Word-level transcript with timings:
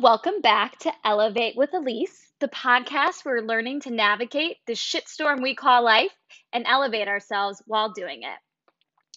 Welcome 0.00 0.40
back 0.40 0.78
to 0.78 0.92
Elevate 1.04 1.56
with 1.56 1.74
Elise, 1.74 2.32
the 2.38 2.48
podcast 2.48 3.22
where 3.22 3.34
we're 3.34 3.46
learning 3.46 3.82
to 3.82 3.90
navigate 3.90 4.56
the 4.66 4.72
shitstorm 4.72 5.42
we 5.42 5.54
call 5.54 5.84
life 5.84 6.14
and 6.54 6.64
elevate 6.66 7.06
ourselves 7.06 7.62
while 7.66 7.92
doing 7.92 8.22
it. 8.22 8.38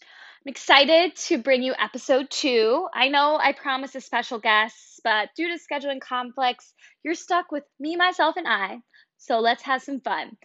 I'm 0.02 0.48
excited 0.48 1.16
to 1.28 1.38
bring 1.38 1.64
you 1.64 1.74
episode 1.80 2.30
two. 2.30 2.86
I 2.94 3.08
know 3.08 3.40
I 3.42 3.54
promised 3.54 3.96
a 3.96 4.02
special 4.02 4.40
guest, 4.40 5.00
but 5.06 5.30
due 5.38 5.48
to 5.48 5.58
scheduling 5.58 6.02
conflicts, 6.02 6.74
you're 7.02 7.16
stuck 7.16 7.50
with 7.50 7.64
me, 7.80 7.96
myself, 7.96 8.36
and 8.36 8.46
I. 8.46 8.80
So 9.20 9.40
let's 9.40 9.64
have 9.64 9.82
some 9.82 10.02
fun. 10.02 10.36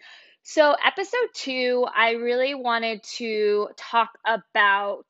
So, 0.45 0.77
episode 0.87 1.31
two, 1.35 1.85
I 1.93 2.13
really 2.13 2.55
wanted 2.55 3.03
to 3.17 3.71
talk 3.77 4.11
about 4.25 5.07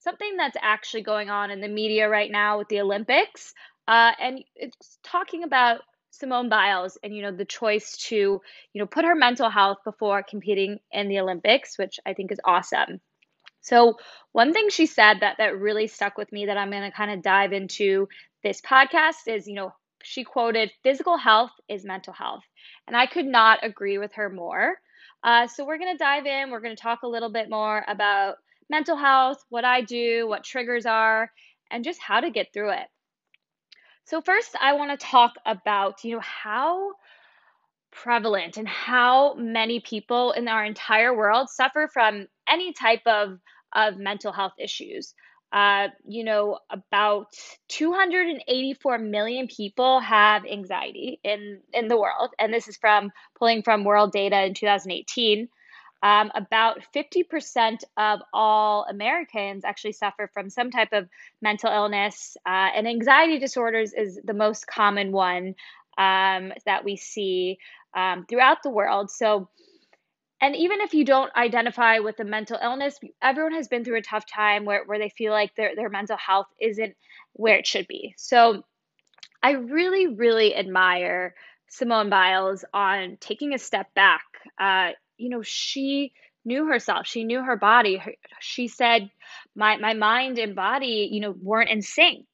something 0.00 0.36
that's 0.36 0.56
actually 0.60 1.02
going 1.02 1.28
on 1.30 1.50
in 1.50 1.60
the 1.60 1.68
media 1.68 2.08
right 2.08 2.30
now 2.30 2.58
with 2.58 2.68
the 2.68 2.80
Olympics. 2.80 3.52
Uh, 3.88 4.12
and 4.20 4.44
it's 4.54 4.98
talking 5.02 5.44
about 5.44 5.80
Simone 6.10 6.48
Biles 6.48 6.98
and 7.02 7.14
you 7.14 7.22
know 7.22 7.32
the 7.32 7.44
choice 7.44 7.96
to 8.08 8.16
you 8.16 8.40
know 8.78 8.86
put 8.86 9.04
her 9.04 9.14
mental 9.14 9.48
health 9.48 9.78
before 9.84 10.22
competing 10.22 10.78
in 10.92 11.08
the 11.08 11.20
Olympics, 11.20 11.78
which 11.78 11.98
I 12.04 12.14
think 12.14 12.32
is 12.32 12.40
awesome. 12.44 13.00
So 13.62 13.98
one 14.32 14.52
thing 14.52 14.70
she 14.70 14.86
said 14.86 15.20
that 15.20 15.36
that 15.38 15.58
really 15.58 15.86
stuck 15.86 16.16
with 16.16 16.32
me 16.32 16.46
that 16.46 16.56
I'm 16.56 16.70
going 16.70 16.82
to 16.82 16.96
kind 16.96 17.10
of 17.10 17.22
dive 17.22 17.52
into 17.52 18.08
this 18.42 18.60
podcast 18.60 19.28
is 19.28 19.46
you 19.46 19.54
know 19.54 19.72
she 20.02 20.24
quoted 20.24 20.72
physical 20.82 21.16
health 21.16 21.52
is 21.68 21.84
mental 21.84 22.14
health 22.14 22.42
and 22.86 22.96
i 22.96 23.04
could 23.04 23.26
not 23.26 23.58
agree 23.62 23.98
with 23.98 24.14
her 24.14 24.30
more. 24.30 24.78
Uh, 25.22 25.46
so 25.46 25.66
we're 25.66 25.76
going 25.76 25.92
to 25.92 26.02
dive 26.02 26.24
in. 26.24 26.50
We're 26.50 26.62
going 26.62 26.74
to 26.74 26.82
talk 26.82 27.02
a 27.02 27.06
little 27.08 27.30
bit 27.30 27.50
more 27.50 27.84
about 27.86 28.36
mental 28.70 28.96
health 28.96 29.44
what 29.50 29.64
i 29.64 29.82
do 29.82 30.26
what 30.28 30.44
triggers 30.44 30.86
are 30.86 31.30
and 31.70 31.84
just 31.84 32.00
how 32.00 32.20
to 32.20 32.30
get 32.30 32.52
through 32.52 32.70
it 32.70 32.86
so 34.10 34.20
first, 34.20 34.56
I 34.60 34.72
want 34.72 34.90
to 34.90 35.06
talk 35.06 35.34
about, 35.46 36.02
you 36.02 36.16
know, 36.16 36.20
how 36.20 36.94
prevalent 37.92 38.56
and 38.56 38.66
how 38.66 39.34
many 39.34 39.78
people 39.78 40.32
in 40.32 40.48
our 40.48 40.64
entire 40.64 41.16
world 41.16 41.48
suffer 41.48 41.88
from 41.92 42.26
any 42.48 42.72
type 42.72 43.02
of 43.06 43.38
of 43.72 43.98
mental 43.98 44.32
health 44.32 44.54
issues. 44.58 45.14
Uh, 45.52 45.88
you 46.04 46.24
know, 46.24 46.58
about 46.70 47.26
284 47.68 48.98
million 48.98 49.46
people 49.46 50.00
have 50.00 50.44
anxiety 50.44 51.20
in 51.22 51.60
in 51.72 51.86
the 51.86 51.96
world, 51.96 52.30
and 52.36 52.52
this 52.52 52.66
is 52.66 52.76
from 52.78 53.12
pulling 53.38 53.62
from 53.62 53.84
world 53.84 54.10
data 54.10 54.42
in 54.42 54.54
2018. 54.54 55.48
Um, 56.02 56.30
about 56.34 56.80
50% 56.94 57.84
of 57.96 58.20
all 58.32 58.86
Americans 58.88 59.64
actually 59.64 59.92
suffer 59.92 60.30
from 60.32 60.48
some 60.48 60.70
type 60.70 60.92
of 60.92 61.08
mental 61.42 61.70
illness, 61.70 62.36
uh, 62.46 62.70
and 62.74 62.88
anxiety 62.88 63.38
disorders 63.38 63.92
is 63.92 64.18
the 64.24 64.32
most 64.32 64.66
common 64.66 65.12
one 65.12 65.54
um, 65.98 66.52
that 66.64 66.84
we 66.84 66.96
see 66.96 67.58
um, 67.94 68.24
throughout 68.28 68.62
the 68.62 68.70
world. 68.70 69.10
So, 69.10 69.48
and 70.40 70.56
even 70.56 70.80
if 70.80 70.94
you 70.94 71.04
don't 71.04 71.34
identify 71.36 71.98
with 71.98 72.18
a 72.20 72.24
mental 72.24 72.58
illness, 72.62 72.98
everyone 73.20 73.52
has 73.52 73.68
been 73.68 73.84
through 73.84 73.98
a 73.98 74.02
tough 74.02 74.24
time 74.26 74.64
where, 74.64 74.84
where 74.86 74.98
they 74.98 75.10
feel 75.10 75.32
like 75.32 75.54
their, 75.54 75.76
their 75.76 75.90
mental 75.90 76.16
health 76.16 76.46
isn't 76.58 76.96
where 77.34 77.58
it 77.58 77.66
should 77.66 77.86
be. 77.86 78.14
So, 78.16 78.64
I 79.42 79.52
really, 79.52 80.06
really 80.06 80.54
admire 80.54 81.34
Simone 81.68 82.10
Biles 82.10 82.64
on 82.74 83.16
taking 83.20 83.54
a 83.54 83.58
step 83.58 83.92
back. 83.94 84.24
Uh, 84.58 84.90
you 85.20 85.30
know, 85.30 85.42
she 85.42 86.12
knew 86.44 86.66
herself. 86.66 87.06
She 87.06 87.24
knew 87.24 87.42
her 87.42 87.56
body. 87.56 87.98
Her, 87.98 88.14
she 88.40 88.68
said, 88.68 89.10
"My 89.56 89.78
my 89.78 89.94
mind 89.94 90.38
and 90.38 90.56
body, 90.56 91.08
you 91.12 91.20
know, 91.20 91.34
weren't 91.42 91.70
in 91.70 91.82
sync." 91.82 92.26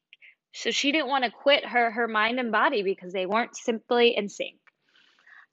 So 0.53 0.71
she 0.71 0.91
didn't 0.93 1.09
want 1.09 1.25
to 1.25 1.31
quit 1.31 1.65
her 1.65 1.91
her 1.91 2.07
mind 2.07 2.39
and 2.39 2.51
body 2.51 2.83
because 2.83 3.13
they 3.13 3.27
weren't 3.27 3.57
simply 3.57 4.15
in 4.17 4.29
sync. 4.29 4.59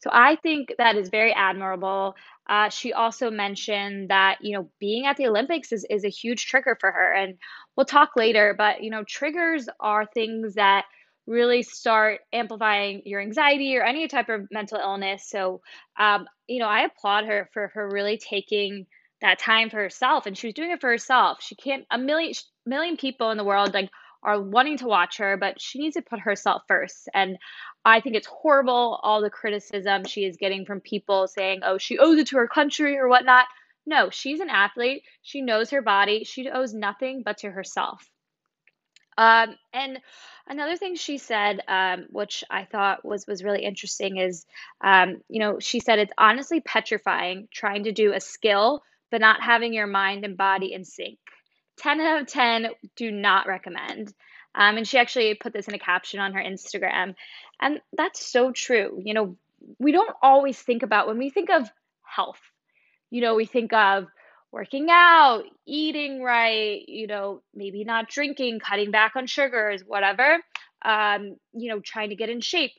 So 0.01 0.11
I 0.13 0.37
think 0.37 0.75
that 0.79 0.97
is 0.97 1.09
very 1.11 1.33
admirable. 1.33 2.15
Uh, 2.49 2.69
she 2.71 2.93
also 2.93 3.31
mentioned 3.31 4.11
that 4.11 4.39
you 4.43 4.57
know 4.57 4.71
being 4.81 5.07
at 5.07 5.17
the 5.17 5.29
Olympics 5.29 5.73
is 5.73 5.87
is 5.91 6.05
a 6.05 6.11
huge 6.11 6.47
trigger 6.47 6.77
for 6.81 6.93
her, 6.93 7.13
and 7.15 7.37
we'll 7.77 7.87
talk 7.87 8.13
later. 8.17 8.55
But 8.57 8.83
you 8.83 8.91
know 8.91 9.05
triggers 9.05 9.69
are 9.81 10.07
things 10.07 10.55
that 10.57 10.85
really 11.27 11.63
start 11.63 12.21
amplifying 12.33 13.03
your 13.05 13.21
anxiety 13.21 13.77
or 13.77 13.83
any 13.83 14.07
type 14.09 14.29
of 14.29 14.49
mental 14.51 14.79
illness. 14.79 15.29
So, 15.29 15.61
um, 15.99 16.27
you 16.47 16.59
know, 16.59 16.69
I 16.69 16.83
applaud 16.83 17.25
her 17.27 17.49
for 17.53 17.69
her 17.75 17.89
really 17.91 18.19
taking 18.19 18.87
that 19.21 19.39
time 19.39 19.71
for 19.71 19.77
herself, 19.77 20.27
and 20.27 20.37
she 20.37 20.49
was 20.49 20.55
doing 20.55 20.71
it 20.71 20.81
for 20.81 20.91
herself. 20.91 21.39
She 21.41 21.55
can't 21.55 21.85
a 21.91 21.99
million 21.99 22.35
million 22.67 22.97
people 22.97 23.31
in 23.31 23.39
the 23.39 23.45
world 23.45 23.73
like 23.75 23.91
are 24.23 24.41
wanting 24.41 24.79
to 24.79 24.87
watch 24.87 25.19
her, 25.19 25.37
but 25.37 25.61
she 25.61 25.79
needs 25.79 25.97
to 25.97 26.03
put 26.03 26.21
herself 26.21 26.63
first. 26.69 27.09
And 27.15 27.39
I 27.85 28.01
think 28.01 28.17
it's 28.17 28.27
horrible 28.27 29.01
all 29.03 29.23
the 29.23 29.31
criticism 29.31 30.05
she 30.05 30.25
is 30.25 30.37
getting 30.37 30.65
from 30.67 30.81
people 30.81 31.27
saying, 31.29 31.61
"Oh, 31.63 31.79
she 31.79 31.99
owes 31.99 32.19
it 32.19 32.27
to 32.29 32.37
her 32.39 32.49
country" 32.49 32.97
or 32.99 33.09
whatnot. 33.09 33.47
No, 33.87 34.11
she's 34.11 34.41
an 34.41 34.51
athlete. 34.51 35.05
She 35.23 35.43
knows 35.43 35.71
her 35.71 35.83
body. 35.83 36.25
She 36.25 36.49
owes 36.51 36.75
nothing 36.75 37.23
but 37.25 37.39
to 37.39 37.51
herself. 37.51 38.11
Um, 39.17 39.57
and 39.73 40.01
another 40.47 40.77
thing 40.77 40.97
she 40.97 41.19
said, 41.19 41.61
um, 41.69 42.07
which 42.11 42.45
I 42.51 42.65
thought 42.65 43.05
was 43.05 43.27
was 43.27 43.45
really 43.45 43.65
interesting, 43.65 44.17
is 44.19 44.47
um, 44.81 45.23
you 45.29 45.41
know 45.41 45.59
she 45.61 45.81
said 45.81 45.99
it's 45.99 46.13
honestly 46.19 46.61
petrifying 46.61 47.49
trying 47.53 47.85
to 47.85 47.93
do 47.93 48.13
a 48.13 48.21
skill 48.21 48.83
but 49.11 49.21
not 49.21 49.41
having 49.41 49.73
your 49.73 49.87
mind 49.87 50.25
and 50.25 50.37
body 50.37 50.73
in 50.73 50.85
sync. 50.85 51.19
Ten 51.77 52.01
out 52.01 52.23
of 52.23 52.27
ten 52.27 52.69
do 52.97 53.11
not 53.11 53.47
recommend. 53.47 54.13
Um, 54.57 54.77
and 54.77 54.87
she 54.87 54.99
actually 54.99 55.35
put 55.35 55.53
this 55.53 55.69
in 55.69 55.75
a 55.75 55.79
caption 55.79 56.21
on 56.21 56.33
her 56.33 56.43
Instagram, 56.43 57.15
and 57.61 57.81
that's 57.93 58.25
so 58.25 58.53
true. 58.53 59.01
You 59.05 59.15
know, 59.15 59.37
we 59.79 59.93
don't 59.93 60.15
always 60.23 60.59
think 60.59 60.83
about 60.83 61.07
when 61.07 61.19
we 61.19 61.31
think 61.31 61.51
of 61.51 61.69
health. 62.03 62.41
You 63.11 63.21
know, 63.21 63.35
we 63.35 63.47
think 63.47 63.73
of 63.73 64.07
working 64.55 64.87
out, 64.89 65.43
eating 65.67 66.23
right, 66.23 66.81
you 66.87 67.09
know, 67.09 67.43
maybe 67.55 67.83
not 67.83 68.09
drinking, 68.09 68.61
cutting 68.61 68.93
back 68.93 69.17
on 69.17 69.27
sugars, 69.27 69.83
whatever, 69.85 70.39
um, 70.85 71.37
you 71.53 71.69
know, 71.69 71.81
trying 71.85 72.11
to 72.11 72.17
get 72.17 72.31
in 72.31 72.41
shape. 72.41 72.71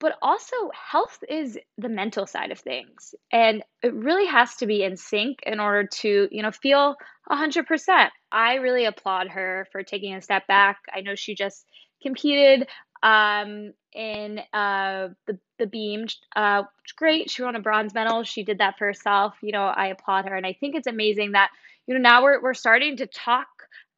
But 0.00 0.16
also, 0.22 0.56
health 0.74 1.18
is 1.28 1.58
the 1.76 1.90
mental 1.90 2.26
side 2.26 2.50
of 2.50 2.58
things. 2.58 3.14
And 3.30 3.62
it 3.82 3.92
really 3.94 4.26
has 4.26 4.56
to 4.56 4.66
be 4.66 4.82
in 4.82 4.96
sync 4.96 5.40
in 5.44 5.60
order 5.60 5.86
to, 6.00 6.28
you 6.32 6.42
know, 6.42 6.50
feel 6.50 6.96
100%. 7.30 8.08
I 8.32 8.54
really 8.54 8.86
applaud 8.86 9.28
her 9.28 9.68
for 9.70 9.82
taking 9.82 10.14
a 10.14 10.22
step 10.22 10.46
back. 10.48 10.78
I 10.92 11.02
know 11.02 11.14
she 11.14 11.34
just 11.34 11.66
competed 12.02 12.66
um, 13.02 13.72
in 13.92 14.40
uh, 14.52 15.08
the 15.26 15.38
the 15.58 15.66
beam. 15.66 16.06
Uh, 16.34 16.64
great. 16.96 17.30
She 17.30 17.42
won 17.42 17.56
a 17.56 17.60
bronze 17.60 17.94
medal. 17.94 18.24
She 18.24 18.44
did 18.44 18.58
that 18.58 18.78
for 18.78 18.86
herself. 18.86 19.34
You 19.42 19.52
know, 19.52 19.64
I 19.64 19.88
applaud 19.88 20.28
her, 20.28 20.36
and 20.36 20.46
I 20.46 20.52
think 20.52 20.74
it's 20.74 20.86
amazing 20.86 21.32
that 21.32 21.50
you 21.86 21.94
know 21.94 22.00
now 22.00 22.22
we're 22.22 22.40
we're 22.42 22.54
starting 22.54 22.96
to 22.98 23.06
talk 23.06 23.48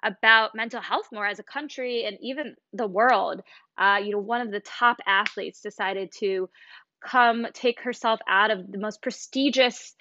about 0.03 0.55
mental 0.55 0.81
health 0.81 1.09
more 1.13 1.27
as 1.27 1.39
a 1.39 1.45
country 1.45 2.05
and 2.05 2.19
even 2.21 2.55
the 2.73 2.87
world. 2.87 3.43
Uh, 3.79 4.01
you 4.03 4.13
know, 4.13 4.19
one 4.19 4.41
of 4.41 4.51
the 4.51 4.61
top 4.61 4.99
athletes 5.07 5.61
decided 5.61 6.13
to 6.19 6.49
come 7.05 7.47
take 7.53 7.81
herself 7.81 8.21
out 8.29 8.51
of 8.51 8.71
the 8.71 8.79
most 8.79 9.03
prestigious 9.03 9.95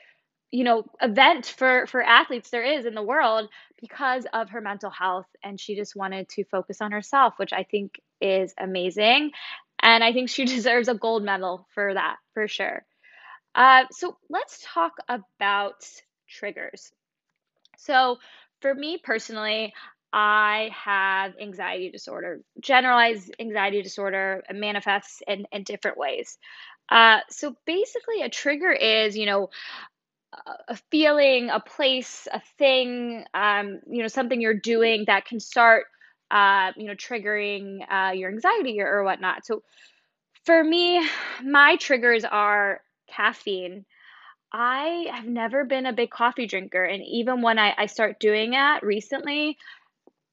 you 0.54 0.64
know 0.64 0.86
event 1.02 1.48
for 1.48 1.88
for 1.88 2.02
athletes 2.04 2.52
there 2.52 2.64
is 2.64 2.86
in 2.86 2.94
the 2.94 3.02
world 3.02 3.50
because 3.82 4.28
of 4.34 4.52
her 4.52 4.62
mental 4.62 4.92
health 4.92 5.26
and 5.44 5.60
she 5.60 5.76
just 5.76 5.96
wanted 5.96 6.30
to 6.30 6.44
focus 6.46 6.80
on 6.80 6.92
herself 6.92 7.34
which 7.38 7.52
i 7.52 7.64
think 7.64 8.00
is 8.22 8.54
amazing 8.60 9.32
and 9.82 10.04
i 10.04 10.14
think 10.14 10.30
she 10.30 10.46
deserves 10.58 10.88
a 10.88 10.94
gold 10.94 11.24
medal 11.24 11.68
for 11.74 11.94
that 11.96 12.18
for 12.34 12.48
sure 12.48 12.86
uh, 13.56 13.84
so 13.92 14.18
let's 14.30 14.64
talk 14.74 14.94
about 15.10 15.86
triggers 16.30 16.92
so 17.78 18.18
for 18.62 18.74
me 18.74 19.00
personally 19.04 19.74
I 20.16 20.70
have 20.76 21.34
anxiety 21.42 21.90
disorder, 21.90 22.42
generalized 22.60 23.34
anxiety 23.40 23.82
disorder, 23.82 24.44
manifests 24.54 25.24
in, 25.28 25.48
in 25.52 25.64
different 25.64 25.98
ways. 25.98 26.38
Uh, 26.90 27.22
so 27.32 27.56
basically, 27.66 28.22
a 28.22 28.30
trigger 28.30 28.72
is, 28.72 29.18
you 29.18 29.26
know, 29.26 29.50
a 30.68 30.76
feeling, 30.92 31.50
a 31.50 31.60
place, 31.60 32.28
a 32.32 32.42
thing, 32.58 33.26
um, 33.34 33.80
you 33.90 34.02
know, 34.02 34.08
something 34.08 34.42
you're 34.42 34.60
doing 34.60 35.06
that 35.08 35.26
can 35.26 35.40
start, 35.40 35.86
uh, 36.32 36.72
you 36.76 36.88
know, 36.88 36.96
triggering 36.96 37.80
uh, 37.92 38.12
your 38.12 38.30
anxiety 38.32 38.80
or, 38.82 38.88
or 38.88 39.04
whatnot. 39.04 39.46
So 39.46 39.64
for 40.46 40.64
me, 40.64 41.08
my 41.44 41.76
triggers 41.78 42.24
are 42.26 42.82
caffeine. 43.08 43.86
I 44.52 45.08
have 45.14 45.26
never 45.26 45.66
been 45.66 45.86
a 45.86 45.94
big 45.94 46.12
coffee 46.12 46.48
drinker. 46.48 46.84
And 46.84 47.04
even 47.04 47.42
when 47.42 47.58
I, 47.60 47.74
I 47.78 47.86
start 47.88 48.20
doing 48.20 48.54
it 48.54 48.84
recently, 48.84 49.58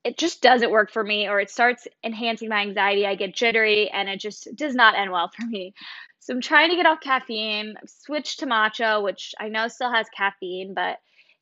it 0.05 0.19
just 0.19 0.43
doesn't 0.43 0.71
work 0.71 0.91
for 0.91 1.05
me 1.05 1.29
or 1.29 1.41
it 1.41 1.51
starts 1.51 1.87
enhancing 2.03 2.49
my 2.49 2.63
anxiety. 2.63 3.07
I 3.07 3.15
get 3.15 3.35
jittery 3.35 3.91
and 3.91 4.09
it 4.09 4.21
just 4.21 4.49
does 4.57 4.75
not 4.75 4.95
end 4.95 5.11
well 5.11 5.31
for 5.37 5.47
me. 5.47 5.75
So 6.21 6.35
I'm 6.35 6.41
trying 6.41 6.71
to 6.71 6.77
get 6.77 6.87
off 6.87 7.01
caffeine. 7.01 7.75
I've 7.81 7.89
switched 7.89 8.41
to 8.41 8.47
matcha, 8.47 9.03
which 9.03 9.35
I 9.39 9.49
know 9.49 9.69
still 9.69 9.93
has 9.93 10.07
caffeine, 10.17 10.75
but 10.75 10.99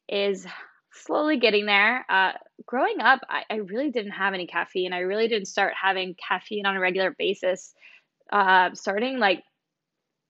is 0.09 0.47
slowly 0.93 1.39
getting 1.39 1.67
there. 1.67 2.05
Uh, 2.09 2.33
growing 2.67 3.01
up, 3.01 3.21
I, 3.29 3.43
I 3.51 3.57
really 3.57 3.91
didn't 3.91 4.13
have 4.13 4.35
any 4.35 4.47
caffeine. 4.47 4.93
I 4.93 5.01
really 5.01 5.29
didn't 5.29 5.49
start 5.49 5.75
having 5.81 6.15
caffeine 6.15 6.67
on 6.67 6.77
a 6.77 6.81
regular 6.81 7.15
basis, 7.19 7.75
uh, 8.33 8.71
starting 8.75 9.19
like 9.19 9.43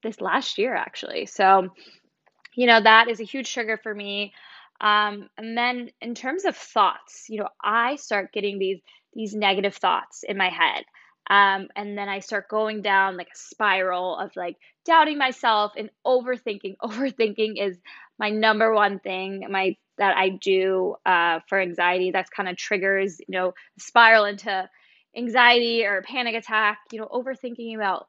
this 0.03 0.21
last 0.21 0.59
year, 0.59 0.75
actually. 0.75 1.27
So, 1.27 1.69
you 2.55 2.67
know, 2.67 2.81
that 2.83 3.09
is 3.09 3.21
a 3.21 3.25
huge 3.25 3.53
trigger 3.53 3.79
for 3.83 3.95
me. 3.95 4.33
Um, 4.81 5.29
and 5.37 5.57
then 5.57 5.91
in 6.01 6.15
terms 6.15 6.45
of 6.45 6.57
thoughts, 6.57 7.27
you 7.29 7.41
know, 7.41 7.49
I 7.63 7.97
start 7.97 8.33
getting 8.33 8.59
these 8.59 8.81
these 9.15 9.35
negative 9.35 9.75
thoughts 9.75 10.23
in 10.23 10.37
my 10.37 10.49
head. 10.49 10.85
Um, 11.31 11.69
and 11.77 11.97
then 11.99 12.09
I 12.09 12.21
start 12.21 12.49
going 12.49 12.81
down 12.83 13.17
like 13.17 13.29
a 13.29 13.39
spiral 13.39 14.17
of 14.17 14.31
like 14.37 14.57
doubting 14.87 15.19
myself 15.19 15.73
and 15.77 15.91
overthinking. 16.07 16.77
Overthinking 16.83 17.55
is 17.61 17.77
my 18.19 18.31
number 18.31 18.73
one 18.73 18.99
thing 18.99 19.45
my 19.51 19.77
that 19.99 20.17
I 20.17 20.29
do 20.31 20.95
uh, 21.05 21.41
for 21.49 21.61
anxiety. 21.61 22.13
That's 22.13 22.31
kind 22.31 22.49
of 22.49 22.57
triggers, 22.57 23.19
you 23.21 23.37
know, 23.37 23.55
spiral 23.79 24.25
into 24.25 24.69
anxiety 25.17 25.85
or 25.85 26.03
panic 26.03 26.35
attack. 26.35 26.79
You 26.93 27.01
know, 27.01 27.09
overthinking 27.09 27.75
about 27.75 28.07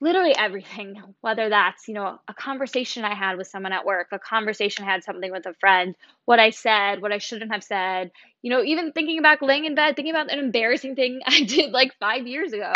literally 0.00 0.34
everything, 0.36 1.02
whether 1.20 1.48
that's, 1.48 1.88
you 1.88 1.94
know, 1.94 2.18
a 2.28 2.34
conversation 2.34 3.04
I 3.04 3.14
had 3.14 3.36
with 3.36 3.48
someone 3.48 3.72
at 3.72 3.84
work, 3.84 4.08
a 4.12 4.18
conversation 4.18 4.84
I 4.84 4.90
had 4.90 5.04
something 5.04 5.30
with 5.30 5.46
a 5.46 5.54
friend, 5.54 5.94
what 6.24 6.38
I 6.38 6.50
said, 6.50 7.02
what 7.02 7.12
I 7.12 7.18
shouldn't 7.18 7.52
have 7.52 7.64
said, 7.64 8.10
you 8.42 8.50
know, 8.50 8.62
even 8.62 8.92
thinking 8.92 9.18
about 9.18 9.42
laying 9.42 9.64
in 9.64 9.74
bed, 9.74 9.96
thinking 9.96 10.14
about 10.14 10.30
an 10.32 10.38
embarrassing 10.38 10.94
thing 10.94 11.20
I 11.26 11.42
did 11.42 11.72
like 11.72 11.92
five 11.98 12.26
years 12.26 12.52
ago. 12.52 12.72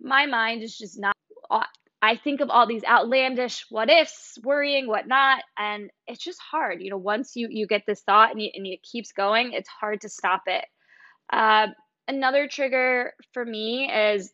My 0.00 0.26
mind 0.26 0.62
is 0.62 0.76
just 0.76 0.98
not, 0.98 1.16
uh, 1.50 1.64
I 2.04 2.16
think 2.16 2.40
of 2.40 2.50
all 2.50 2.66
these 2.66 2.82
outlandish 2.84 3.66
what 3.70 3.88
ifs, 3.88 4.36
worrying, 4.42 4.88
what 4.88 5.06
not, 5.06 5.44
and 5.56 5.88
it's 6.08 6.24
just 6.24 6.40
hard. 6.40 6.82
You 6.82 6.90
know, 6.90 6.96
once 6.96 7.36
you, 7.36 7.46
you 7.48 7.66
get 7.68 7.84
this 7.86 8.00
thought 8.00 8.32
and, 8.32 8.42
you, 8.42 8.50
and 8.54 8.66
it 8.66 8.82
keeps 8.82 9.12
going, 9.12 9.52
it's 9.52 9.68
hard 9.68 10.00
to 10.00 10.08
stop 10.08 10.42
it. 10.46 10.64
Uh, 11.32 11.68
another 12.08 12.48
trigger 12.48 13.12
for 13.32 13.44
me 13.44 13.90
is 13.90 14.32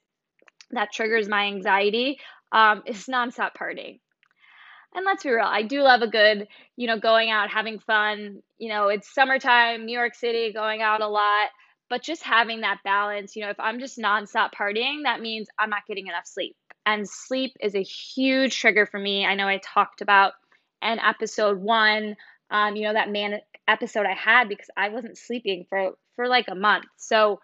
that 0.73 0.93
triggers 0.93 1.29
my 1.29 1.47
anxiety 1.47 2.19
um, 2.53 2.82
is 2.87 3.06
nonstop 3.06 3.50
partying. 3.59 4.00
And 4.94 5.05
let's 5.05 5.23
be 5.23 5.31
real, 5.31 5.44
I 5.44 5.62
do 5.62 5.82
love 5.82 6.00
a 6.00 6.09
good, 6.09 6.49
you 6.76 6.87
know, 6.87 6.99
going 6.99 7.31
out, 7.31 7.50
having 7.50 7.79
fun. 7.79 8.43
You 8.56 8.70
know, 8.70 8.88
it's 8.88 9.12
summertime, 9.15 9.85
New 9.85 9.97
York 9.97 10.15
City, 10.15 10.53
going 10.53 10.81
out 10.81 11.03
a 11.03 11.09
lot, 11.09 11.50
but 11.91 12.03
just 12.03 12.23
having 12.23 12.62
that 12.62 12.79
balance. 12.85 13.37
You 13.37 13.44
know, 13.44 13.50
if 13.50 13.61
I'm 13.61 13.81
just 13.81 13.99
nonstop 13.99 14.50
partying, 14.59 15.03
that 15.05 15.20
means 15.20 15.49
I'm 15.59 15.70
not 15.70 15.87
getting 15.87 16.06
enough 16.06 16.26
sleep. 16.26 16.56
And 16.87 17.09
sleep 17.09 17.53
is 17.61 17.75
a 17.75 17.82
huge 17.82 18.59
trigger 18.59 18.87
for 18.87 18.99
me. 18.99 19.26
I 19.26 19.35
know 19.35 19.47
I 19.47 19.61
talked 19.62 20.00
about 20.00 20.32
in 20.82 20.99
episode 20.99 21.59
one, 21.59 22.17
um, 22.50 22.76
you 22.76 22.85
know, 22.85 22.94
that 22.94 23.11
man 23.11 23.41
episode 23.67 24.06
I 24.06 24.15
had 24.15 24.49
because 24.49 24.70
I 24.75 24.88
wasn't 24.88 25.19
sleeping 25.19 25.67
for 25.69 25.93
for 26.17 26.29
like 26.29 26.47
a 26.49 26.55
month. 26.55 26.87
So 26.97 27.41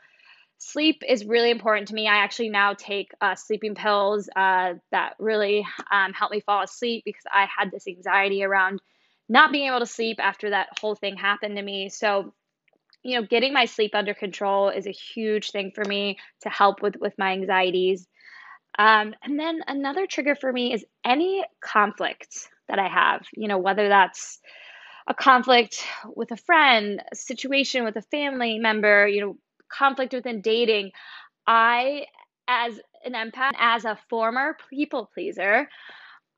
sleep 0.65 1.03
is 1.07 1.27
really 1.27 1.51
important 1.51 1.89
to 1.89 1.95
me. 1.95 2.09
I 2.09 2.17
actually 2.17 2.49
now 2.49 2.75
take 2.75 3.13
uh, 3.21 3.35
sleeping 3.35 3.75
pills 3.75 4.29
uh, 4.35 4.75
that 4.91 5.15
really 5.19 5.67
um, 5.93 6.13
help 6.13 6.31
me 6.31 6.41
fall 6.41 6.63
asleep 6.63 7.03
because 7.05 7.25
I 7.31 7.47
had 7.47 7.71
this 7.71 7.87
anxiety 7.87 8.43
around 8.43 8.81
not 9.29 9.53
being 9.53 9.69
able 9.69 9.81
to 9.81 9.87
sleep 9.87 10.19
after 10.21 10.51
that 10.51 10.69
whole 10.81 10.95
thing 10.95 11.17
happened 11.17 11.57
to 11.57 11.63
me. 11.63 11.91
So, 11.91 12.33
you 13.03 13.21
know, 13.21 13.27
getting 13.27 13.53
my 13.53 13.67
sleep 13.67 13.95
under 13.95 14.15
control 14.15 14.71
is 14.71 14.87
a 14.87 14.91
huge 14.91 15.51
thing 15.51 15.71
for 15.75 15.85
me 15.85 16.19
to 16.43 16.49
help 16.49 16.81
with 16.83 16.97
with 16.97 17.13
my 17.19 17.33
anxieties. 17.33 18.07
Um, 18.79 19.15
and 19.23 19.39
then 19.39 19.61
another 19.67 20.07
trigger 20.07 20.35
for 20.35 20.53
me 20.53 20.73
is 20.73 20.85
any 21.05 21.45
conflict 21.61 22.49
that 22.69 22.79
I 22.79 22.89
have. 22.89 23.27
You 23.35 23.49
know, 23.49 23.59
whether 23.59 23.89
that's 23.89 24.41
a 25.07 25.15
conflict 25.15 25.85
with 26.17 26.31
a 26.33 26.37
friend, 26.37 27.03
a 27.13 27.17
situation 27.17 27.85
with 27.85 27.97
a 27.97 28.03
family 28.03 28.59
member, 28.59 29.07
you 29.07 29.21
know, 29.21 29.37
conflict 29.69 30.13
within 30.13 30.41
dating, 30.41 30.93
I, 31.47 32.07
as 32.49 32.81
an 33.05 33.13
empath, 33.13 33.53
as 33.59 33.85
a 33.85 33.99
former 34.09 34.57
people 34.71 35.11
pleaser, 35.13 35.69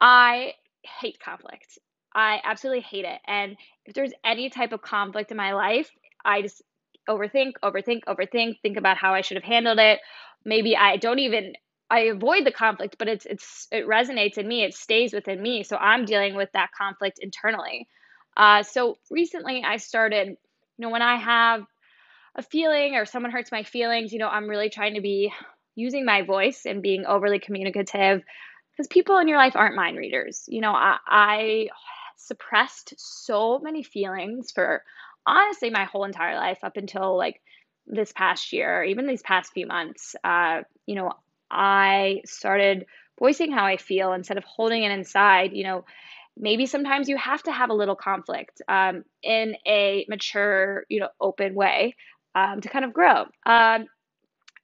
I 0.00 0.55
hate 0.82 1.19
conflict. 1.20 1.78
I 2.14 2.40
absolutely 2.44 2.82
hate 2.82 3.05
it. 3.05 3.20
And 3.26 3.56
if 3.84 3.94
there's 3.94 4.12
any 4.25 4.50
type 4.50 4.73
of 4.73 4.82
conflict 4.82 5.31
in 5.31 5.37
my 5.37 5.52
life, 5.52 5.90
I 6.25 6.43
just 6.43 6.62
overthink, 7.08 7.52
overthink, 7.62 8.05
overthink, 8.08 8.61
think 8.62 8.76
about 8.76 8.96
how 8.96 9.14
I 9.14 9.20
should 9.20 9.37
have 9.37 9.44
handled 9.44 9.78
it. 9.78 10.00
Maybe 10.44 10.76
I 10.76 10.96
don't 10.96 11.19
even 11.19 11.55
I 11.88 12.00
avoid 12.00 12.44
the 12.44 12.52
conflict, 12.52 12.96
but 12.99 13.08
it's 13.08 13.26
it's 13.26 13.69
it 13.70 13.87
resonates 13.87 14.38
in 14.38 14.49
me. 14.49 14.64
It 14.64 14.75
stays 14.75 15.12
within 15.12 15.40
me. 15.40 15.62
So 15.62 15.76
I'm 15.76 16.05
dealing 16.05 16.34
with 16.34 16.50
that 16.52 16.70
conflict 16.76 17.19
internally. 17.20 17.87
Uh, 18.37 18.62
so 18.62 18.99
recently, 19.11 19.62
I 19.64 19.76
started. 19.76 20.28
You 20.78 20.87
know, 20.87 20.90
when 20.90 21.02
I 21.02 21.17
have 21.17 21.64
a 22.37 22.43
feeling 22.43 22.94
or 22.94 23.05
someone 23.06 23.33
hurts 23.33 23.50
my 23.50 23.62
feelings, 23.62 24.12
you 24.12 24.19
know, 24.19 24.29
I'm 24.29 24.49
really 24.49 24.69
trying 24.71 24.94
to 24.94 25.00
be 25.00 25.33
using 25.75 26.05
my 26.05 26.23
voice 26.23 26.67
and 26.67 26.83
being 26.83 27.06
overly 27.06 27.38
communicative 27.38 28.23
because 28.73 28.87
people 28.88 29.19
in 29.19 29.29
your 29.29 29.38
life 29.38 29.56
aren't 29.56 29.77
mind 29.77 29.97
readers. 29.97 30.44
You 30.47 30.61
know, 30.61 30.73
I, 30.73 30.99
I 31.06 31.69
suppressed 32.17 32.94
so 32.99 33.59
many 33.59 33.83
feelings 33.83 34.50
for 34.53 34.83
honestly 35.27 35.71
my 35.71 35.85
whole 35.85 36.05
entire 36.05 36.37
life 36.37 36.59
up 36.62 36.77
until 36.77 37.17
like 37.17 37.41
this 37.87 38.12
past 38.12 38.53
year, 38.53 38.85
even 38.85 39.06
these 39.06 39.23
past 39.23 39.53
few 39.53 39.67
months. 39.67 40.15
Uh, 40.23 40.62
you 40.85 40.94
know, 40.94 41.12
I 41.50 42.21
started 42.27 42.87
voicing 43.19 43.50
how 43.50 43.65
I 43.65 43.79
feel 43.79 44.12
instead 44.12 44.37
of 44.37 44.44
holding 44.44 44.83
it 44.83 44.91
inside. 44.91 45.53
You 45.53 45.65
know, 45.65 45.85
maybe 46.37 46.67
sometimes 46.67 47.09
you 47.09 47.17
have 47.17 47.43
to 47.44 47.53
have 47.53 47.71
a 47.71 47.75
little 47.75 47.97
conflict 47.97 48.61
um, 48.69 49.05
in 49.23 49.56
a 49.67 50.05
mature, 50.09 50.85
you 50.88 51.00
know, 51.00 51.09
open 51.21 51.55
way 51.55 51.94
um, 52.37 52.61
to 52.61 52.69
kind 52.69 52.85
of 52.85 52.93
grow. 52.93 53.23
Um, 53.47 53.87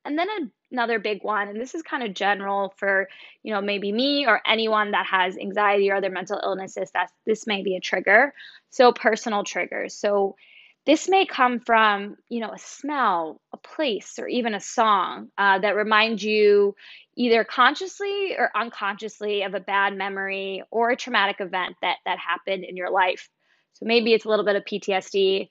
and 0.04 0.18
then 0.18 0.52
another 0.70 0.98
big 0.98 1.22
one, 1.22 1.48
and 1.48 1.60
this 1.60 1.74
is 1.74 1.82
kind 1.82 2.02
of 2.02 2.14
general 2.14 2.74
for, 2.76 3.08
you 3.42 3.52
know, 3.52 3.60
maybe 3.60 3.90
me 3.90 4.26
or 4.26 4.40
anyone 4.46 4.90
that 4.90 5.06
has 5.06 5.36
anxiety 5.36 5.90
or 5.90 5.96
other 5.96 6.10
mental 6.10 6.40
illnesses, 6.42 6.90
that 6.92 7.10
this 7.26 7.46
may 7.46 7.62
be 7.62 7.76
a 7.76 7.80
trigger. 7.80 8.34
So 8.70 8.92
personal 8.92 9.42
triggers. 9.42 9.94
So 9.94 10.36
this 10.84 11.08
may 11.08 11.24
come 11.24 11.60
from, 11.60 12.16
you 12.28 12.40
know, 12.40 12.50
a 12.50 12.58
smell, 12.58 13.40
a 13.52 13.56
place, 13.56 14.18
or 14.18 14.26
even 14.26 14.54
a 14.54 14.60
song 14.60 15.28
uh, 15.38 15.60
that 15.60 15.76
reminds 15.76 16.22
you 16.22 16.74
either 17.16 17.44
consciously 17.44 18.34
or 18.36 18.50
unconsciously 18.54 19.42
of 19.42 19.54
a 19.54 19.60
bad 19.60 19.96
memory 19.96 20.62
or 20.70 20.90
a 20.90 20.96
traumatic 20.96 21.36
event 21.40 21.76
that 21.82 21.98
that 22.04 22.18
happened 22.18 22.64
in 22.64 22.76
your 22.76 22.90
life. 22.90 23.30
So 23.74 23.86
maybe 23.86 24.12
it's 24.12 24.24
a 24.24 24.28
little 24.28 24.44
bit 24.44 24.56
of 24.56 24.64
PTSD, 24.64 25.48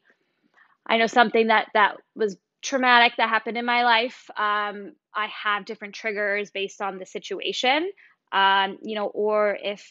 I 0.92 0.98
know 0.98 1.08
something 1.08 1.48
that 1.48 1.70
that 1.74 1.96
was 2.16 2.38
traumatic 2.62 3.14
that 3.18 3.30
happened 3.30 3.58
in 3.58 3.66
my 3.66 3.86
life. 3.86 4.30
Um, 4.38 4.94
I 5.16 5.28
have 5.44 5.66
different 5.66 5.96
triggers 5.96 6.52
based 6.52 6.82
on 6.82 6.98
the 7.00 7.06
situation, 7.06 7.90
um, 8.34 8.78
you 8.84 8.96
know, 8.96 9.08
or 9.08 9.58
if 9.64 9.90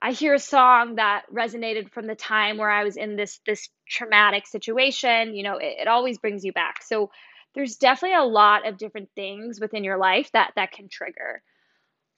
I 0.00 0.12
hear 0.12 0.34
a 0.34 0.38
song 0.38 0.96
that 0.96 1.24
resonated 1.32 1.90
from 1.92 2.06
the 2.06 2.14
time 2.14 2.56
where 2.56 2.70
I 2.70 2.84
was 2.84 2.96
in 2.96 3.16
this 3.16 3.40
this 3.46 3.68
traumatic 3.88 4.46
situation, 4.46 5.34
you 5.34 5.42
know, 5.42 5.56
it, 5.56 5.78
it 5.80 5.88
always 5.88 6.18
brings 6.18 6.44
you 6.44 6.52
back. 6.52 6.84
So 6.84 7.10
there's 7.56 7.76
definitely 7.76 8.18
a 8.18 8.22
lot 8.24 8.66
of 8.68 8.78
different 8.78 9.10
things 9.16 9.60
within 9.60 9.82
your 9.82 9.98
life 9.98 10.30
that 10.34 10.52
that 10.54 10.70
can 10.70 10.88
trigger. 10.88 11.42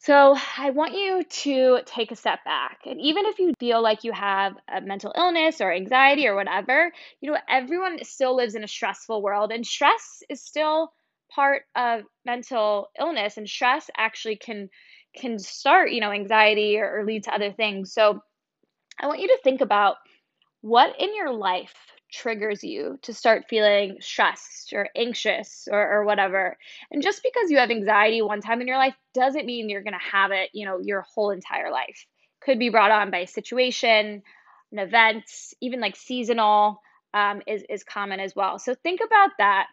So, 0.04 0.36
I 0.58 0.68
want 0.70 0.92
you 0.92 1.24
to 1.24 1.80
take 1.86 2.12
a 2.12 2.16
step 2.16 2.44
back. 2.44 2.80
And 2.84 3.00
even 3.00 3.24
if 3.24 3.38
you 3.38 3.54
feel 3.58 3.82
like 3.82 4.04
you 4.04 4.12
have 4.12 4.54
a 4.68 4.82
mental 4.82 5.14
illness 5.16 5.62
or 5.62 5.72
anxiety 5.72 6.26
or 6.26 6.34
whatever, 6.34 6.92
you 7.22 7.30
know, 7.30 7.38
everyone 7.48 8.04
still 8.04 8.36
lives 8.36 8.54
in 8.54 8.62
a 8.62 8.68
stressful 8.68 9.22
world, 9.22 9.50
and 9.50 9.66
stress 9.66 10.22
is 10.28 10.42
still 10.42 10.92
part 11.30 11.62
of 11.74 12.02
mental 12.26 12.90
illness 13.00 13.38
and 13.38 13.48
stress 13.48 13.88
actually 13.96 14.36
can 14.36 14.68
can 15.16 15.38
start 15.38 15.90
you 15.90 16.00
know 16.00 16.12
anxiety 16.12 16.78
or, 16.78 16.98
or 16.98 17.04
lead 17.06 17.24
to 17.24 17.34
other 17.34 17.50
things 17.50 17.92
so 17.92 18.20
i 19.00 19.06
want 19.06 19.20
you 19.20 19.28
to 19.28 19.38
think 19.42 19.60
about 19.60 19.96
what 20.60 20.94
in 21.00 21.14
your 21.16 21.32
life 21.32 21.74
triggers 22.14 22.62
you 22.62 22.98
to 23.02 23.12
start 23.12 23.46
feeling 23.48 23.96
stressed 24.00 24.72
or 24.72 24.88
anxious 24.96 25.68
or, 25.70 25.80
or 25.80 26.04
whatever. 26.04 26.56
And 26.90 27.02
just 27.02 27.22
because 27.22 27.50
you 27.50 27.58
have 27.58 27.70
anxiety 27.70 28.22
one 28.22 28.40
time 28.40 28.60
in 28.60 28.68
your 28.68 28.78
life 28.78 28.94
doesn't 29.14 29.46
mean 29.46 29.68
you're 29.68 29.82
going 29.82 29.98
to 29.98 30.10
have 30.12 30.30
it, 30.30 30.50
you 30.52 30.64
know, 30.64 30.78
your 30.80 31.02
whole 31.02 31.30
entire 31.30 31.70
life. 31.70 32.06
Could 32.40 32.58
be 32.58 32.68
brought 32.68 32.90
on 32.90 33.10
by 33.10 33.18
a 33.18 33.26
situation, 33.26 34.22
an 34.72 34.78
event, 34.78 35.24
even 35.60 35.80
like 35.80 35.96
seasonal 35.96 36.80
um, 37.12 37.42
is, 37.46 37.64
is 37.68 37.84
common 37.84 38.20
as 38.20 38.34
well. 38.36 38.58
So 38.58 38.74
think 38.74 39.00
about 39.04 39.30
that. 39.38 39.66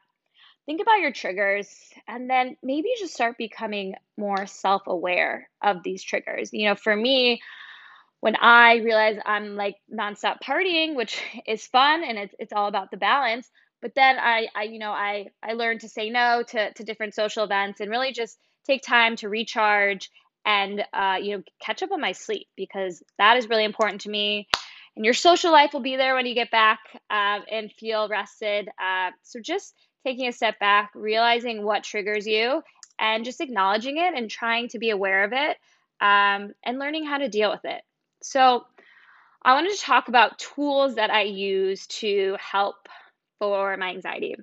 Think 0.65 0.81
about 0.81 0.99
your 0.99 1.11
triggers 1.11 1.67
and 2.07 2.29
then 2.29 2.55
maybe 2.63 2.89
just 2.99 3.13
start 3.13 3.37
becoming 3.37 3.95
more 4.17 4.45
self 4.45 4.83
aware 4.87 5.49
of 5.61 5.83
these 5.83 6.03
triggers. 6.03 6.51
You 6.53 6.69
know, 6.69 6.75
for 6.75 6.95
me, 6.95 7.41
when 8.21 8.37
I 8.37 8.77
realize 8.77 9.17
I'm 9.25 9.55
like 9.57 9.77
nonstop 9.93 10.37
partying, 10.43 10.95
which 10.95 11.21
is 11.47 11.67
fun 11.67 12.03
and 12.03 12.19
it's 12.19 12.35
it's 12.39 12.53
all 12.53 12.67
about 12.69 12.91
the 12.91 12.97
balance. 12.97 13.49
But 13.81 13.95
then 13.95 14.17
I, 14.19 14.49
I 14.55 14.63
you 14.63 14.79
know, 14.79 14.91
I 14.91 15.27
I 15.43 15.53
learned 15.53 15.81
to 15.81 15.89
say 15.89 16.11
no 16.11 16.43
to 16.49 16.73
to 16.73 16.85
different 16.85 17.15
social 17.15 17.45
events 17.45 17.81
and 17.81 17.91
really 17.91 18.13
just 18.13 18.37
take 18.67 18.83
time 18.83 19.17
to 19.17 19.29
recharge 19.29 20.11
and 20.45 20.83
uh, 20.93 21.17
you 21.21 21.37
know 21.37 21.43
catch 21.61 21.83
up 21.83 21.91
on 21.91 22.01
my 22.01 22.13
sleep 22.13 22.47
because 22.57 23.03
that 23.19 23.37
is 23.37 23.49
really 23.49 23.65
important 23.65 24.01
to 24.03 24.09
me. 24.11 24.47
and 24.95 25.05
your 25.05 25.13
social 25.15 25.51
life 25.51 25.73
will 25.73 25.81
be 25.81 25.97
there 25.97 26.15
when 26.15 26.27
you 26.27 26.35
get 26.35 26.51
back 26.51 26.79
um, 27.09 27.43
and 27.51 27.71
feel 27.79 28.09
rested. 28.09 28.69
Uh, 28.81 29.11
so 29.23 29.39
just 29.41 29.75
taking 30.05 30.27
a 30.27 30.33
step 30.33 30.59
back, 30.59 30.91
realizing 30.95 31.63
what 31.63 31.83
triggers 31.83 32.27
you, 32.27 32.61
and 32.99 33.25
just 33.25 33.41
acknowledging 33.41 33.97
it 33.97 34.13
and 34.15 34.29
trying 34.29 34.67
to 34.69 34.79
be 34.79 34.89
aware 34.91 35.23
of 35.23 35.33
it 35.33 35.57
um, 36.01 36.53
and 36.65 36.79
learning 36.79 37.05
how 37.05 37.17
to 37.19 37.29
deal 37.29 37.51
with 37.51 37.65
it. 37.65 37.81
So, 38.21 38.65
I 39.43 39.53
wanted 39.55 39.73
to 39.73 39.81
talk 39.81 40.07
about 40.07 40.39
tools 40.39 40.95
that 40.95 41.09
I 41.09 41.23
use 41.23 41.87
to 41.87 42.37
help 42.39 42.87
for 43.39 43.75
my 43.77 43.89
anxiety. 43.89 44.35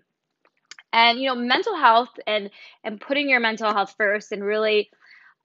And 0.92 1.18
you 1.20 1.28
know, 1.28 1.34
mental 1.34 1.76
health 1.76 2.10
and 2.26 2.50
and 2.84 3.00
putting 3.00 3.28
your 3.28 3.40
mental 3.40 3.72
health 3.72 3.94
first 3.96 4.32
and 4.32 4.42
really 4.42 4.90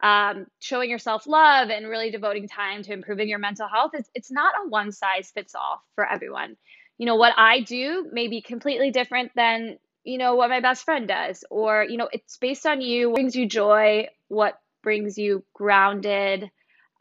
um, 0.01 0.47
showing 0.59 0.89
yourself 0.89 1.25
love 1.27 1.69
and 1.69 1.87
really 1.87 2.11
devoting 2.11 2.47
time 2.47 2.83
to 2.83 2.93
improving 2.93 3.29
your 3.29 3.39
mental 3.39 3.67
health, 3.67 3.91
it's, 3.93 4.09
it's 4.13 4.31
not 4.31 4.53
a 4.63 4.69
one 4.69 4.91
size 4.91 5.31
fits 5.33 5.55
all 5.55 5.81
for 5.95 6.07
everyone. 6.07 6.57
You 6.97 7.05
know, 7.05 7.15
what 7.15 7.33
I 7.37 7.61
do 7.61 8.07
may 8.11 8.27
be 8.27 8.41
completely 8.41 8.91
different 8.91 9.31
than, 9.35 9.79
you 10.03 10.17
know, 10.17 10.35
what 10.35 10.49
my 10.49 10.59
best 10.59 10.83
friend 10.83 11.07
does, 11.07 11.45
or, 11.49 11.85
you 11.89 11.97
know, 11.97 12.09
it's 12.11 12.37
based 12.37 12.65
on 12.65 12.81
you, 12.81 13.09
what 13.09 13.15
brings 13.15 13.35
you 13.35 13.47
joy, 13.47 14.07
what 14.27 14.59
brings 14.83 15.17
you 15.17 15.43
grounded. 15.53 16.51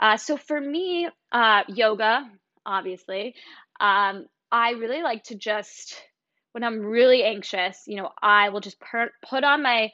Uh, 0.02 0.18
so 0.18 0.36
for 0.38 0.60
me, 0.60 1.08
uh, 1.32 1.62
yoga, 1.68 2.30
obviously, 2.66 3.36
um, 3.80 4.26
I 4.52 4.72
really 4.72 5.02
like 5.02 5.24
to 5.26 5.36
just, 5.36 5.96
when 6.52 6.64
I'm 6.64 6.80
really 6.80 7.24
anxious, 7.24 7.84
you 7.86 7.98
know, 7.98 8.10
I 8.22 8.50
will 8.50 8.60
just 8.60 8.80
per- 8.80 9.12
put 9.30 9.44
on 9.44 9.62
my 9.62 9.92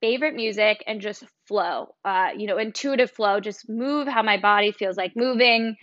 favorite 0.00 0.34
music 0.34 0.84
and 0.88 1.02
just 1.02 1.24
flow, 1.46 1.94
uh, 2.06 2.30
you 2.36 2.48
know, 2.48 2.58
intuitive 2.58 3.12
flow, 3.12 3.40
just 3.40 3.68
move 3.68 4.08
how 4.08 4.22
my 4.22 4.38
body 4.38 4.72
feels 4.72 4.96
like 4.98 5.14
moving. 5.16 5.76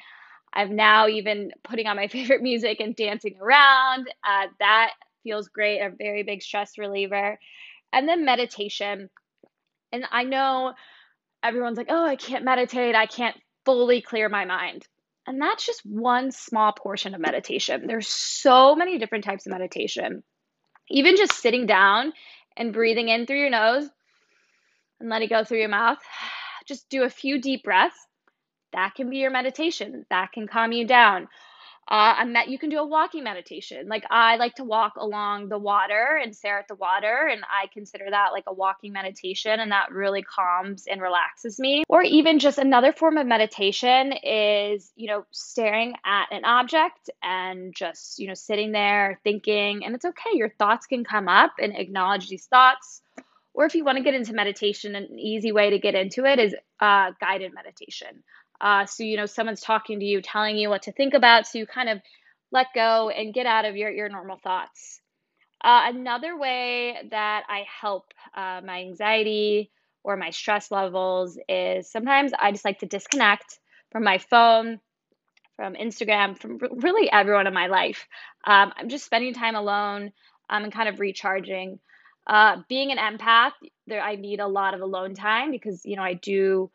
I'm 0.53 0.75
now 0.75 1.07
even 1.07 1.51
putting 1.63 1.87
on 1.87 1.97
my 1.97 2.07
favorite 2.09 2.43
music 2.43 2.79
and 2.81 2.95
dancing 2.95 3.37
around. 3.41 4.07
Uh, 4.27 4.47
that 4.59 4.91
feels 5.23 5.49
great, 5.49 5.81
a 5.81 5.91
very 5.97 6.23
big 6.23 6.43
stress 6.43 6.79
reliever. 6.79 7.39
And 7.93 8.09
then 8.09 8.25
meditation. 8.25 9.09
And 9.93 10.05
I 10.11 10.23
know 10.25 10.73
everyone's 11.43 11.77
like, 11.77 11.87
oh, 11.91 12.05
I 12.05 12.15
can't 12.17 12.45
meditate, 12.45 12.95
I 12.95 13.07
can't 13.07 13.35
fully 13.67 14.01
clear 14.01 14.29
my 14.29 14.45
mind. 14.45 14.87
And 15.27 15.41
that's 15.41 15.65
just 15.65 15.85
one 15.85 16.31
small 16.31 16.71
portion 16.71 17.13
of 17.13 17.19
meditation. 17.19 17.85
There's 17.85 18.07
so 18.07 18.75
many 18.75 18.97
different 18.97 19.25
types 19.25 19.45
of 19.45 19.51
meditation. 19.51 20.23
Even 20.89 21.17
just 21.17 21.33
sitting 21.33 21.65
down 21.65 22.13
and 22.55 22.71
breathing 22.71 23.09
in 23.09 23.25
through 23.25 23.41
your 23.41 23.49
nose 23.49 23.89
and 25.01 25.09
let 25.09 25.21
it 25.21 25.29
go 25.29 25.43
through 25.43 25.59
your 25.59 25.67
mouth. 25.67 25.97
Just 26.65 26.89
do 26.89 27.03
a 27.03 27.09
few 27.09 27.39
deep 27.39 27.63
breaths. 27.63 27.97
That 28.73 28.95
can 28.95 29.09
be 29.09 29.17
your 29.17 29.31
meditation. 29.31 30.05
That 30.09 30.33
can 30.33 30.47
calm 30.47 30.73
you 30.73 30.85
down. 30.85 31.27
Uh, 31.89 32.15
I 32.17 32.25
met 32.25 32.49
you 32.49 32.59
can 32.59 32.69
do 32.69 32.79
a 32.79 32.85
walking 32.85 33.23
meditation. 33.23 33.87
Like 33.87 34.03
I 34.09 34.35
like 34.35 34.55
to 34.55 34.65
walk 34.65 34.97
along 34.97 35.47
the 35.47 35.57
water 35.57 36.19
and 36.21 36.35
stare 36.35 36.59
at 36.59 36.67
the 36.67 36.75
water, 36.75 37.29
and 37.31 37.43
I 37.43 37.67
consider 37.67 38.05
that 38.09 38.33
like 38.33 38.43
a 38.45 38.53
walking 38.53 38.91
meditation, 38.91 39.59
and 39.59 39.71
that 39.71 39.91
really 39.91 40.21
calms 40.21 40.85
and 40.85 41.01
relaxes 41.01 41.59
me. 41.59 41.85
Or 41.87 42.03
even 42.03 42.39
just 42.39 42.57
another 42.57 42.91
form 42.91 43.17
of 43.17 43.25
meditation 43.25 44.11
is 44.21 44.91
you 44.97 45.07
know 45.07 45.25
staring 45.31 45.93
at 46.05 46.25
an 46.31 46.43
object 46.43 47.09
and 47.23 47.73
just 47.73 48.19
you 48.19 48.27
know 48.27 48.33
sitting 48.33 48.73
there 48.73 49.21
thinking, 49.23 49.85
and 49.85 49.95
it's 49.95 50.05
okay. 50.05 50.31
Your 50.33 50.49
thoughts 50.49 50.87
can 50.87 51.05
come 51.05 51.29
up 51.29 51.53
and 51.57 51.73
acknowledge 51.73 52.27
these 52.27 52.47
thoughts 52.47 53.01
or 53.57 53.65
if 53.65 53.73
you 53.73 53.83
want 53.83 53.97
to 53.97 54.03
get 54.03 54.13
into 54.13 54.33
meditation, 54.33 54.95
an 54.95 55.17
easy 55.17 55.51
way 55.51 55.71
to 55.71 55.79
get 55.79 55.95
into 55.95 56.25
it 56.25 56.37
is 56.37 56.55
uh, 56.79 57.11
guided 57.19 57.55
meditation. 57.55 58.23
Uh, 58.59 58.85
so, 58.85 59.03
you 59.03 59.17
know, 59.17 59.25
someone's 59.25 59.61
talking 59.61 59.99
to 59.99 60.05
you, 60.05 60.21
telling 60.21 60.57
you 60.57 60.69
what 60.69 60.83
to 60.83 60.91
think 60.91 61.13
about, 61.13 61.47
so 61.47 61.59
you 61.59 61.65
kind 61.65 61.89
of 61.89 61.99
let 62.51 62.67
go 62.73 63.09
and 63.09 63.33
get 63.33 63.45
out 63.45 63.65
of 63.65 63.75
your, 63.75 63.91
your 63.91 64.09
normal 64.09 64.37
thoughts. 64.37 65.01
Uh, 65.63 65.91
another 65.93 66.37
way 66.37 66.95
that 67.11 67.43
I 67.49 67.65
help 67.81 68.13
uh, 68.35 68.61
my 68.63 68.81
anxiety 68.81 69.71
or 70.03 70.15
my 70.15 70.29
stress 70.29 70.71
levels 70.71 71.37
is 71.49 71.91
sometimes 71.91 72.31
I 72.37 72.51
just 72.51 72.65
like 72.65 72.79
to 72.79 72.85
disconnect 72.85 73.59
from 73.91 74.03
my 74.03 74.19
phone, 74.19 74.79
from 75.55 75.73
Instagram, 75.73 76.37
from 76.37 76.59
really 76.59 77.11
everyone 77.11 77.47
in 77.47 77.53
my 77.53 77.67
life. 77.67 78.07
Um, 78.45 78.71
I'm 78.77 78.89
just 78.89 79.05
spending 79.05 79.33
time 79.33 79.55
alone 79.55 80.11
um, 80.49 80.63
and 80.63 80.71
kind 80.71 80.87
of 80.87 80.99
recharging. 80.99 81.79
Uh, 82.27 82.57
being 82.69 82.91
an 82.91 82.97
empath, 82.97 83.53
there 83.87 84.01
I 84.01 84.15
need 84.15 84.39
a 84.39 84.47
lot 84.47 84.73
of 84.73 84.81
alone 84.81 85.15
time 85.15 85.51
because 85.51 85.81
you 85.85 85.95
know 85.95 86.03
I 86.03 86.13
do 86.13 86.69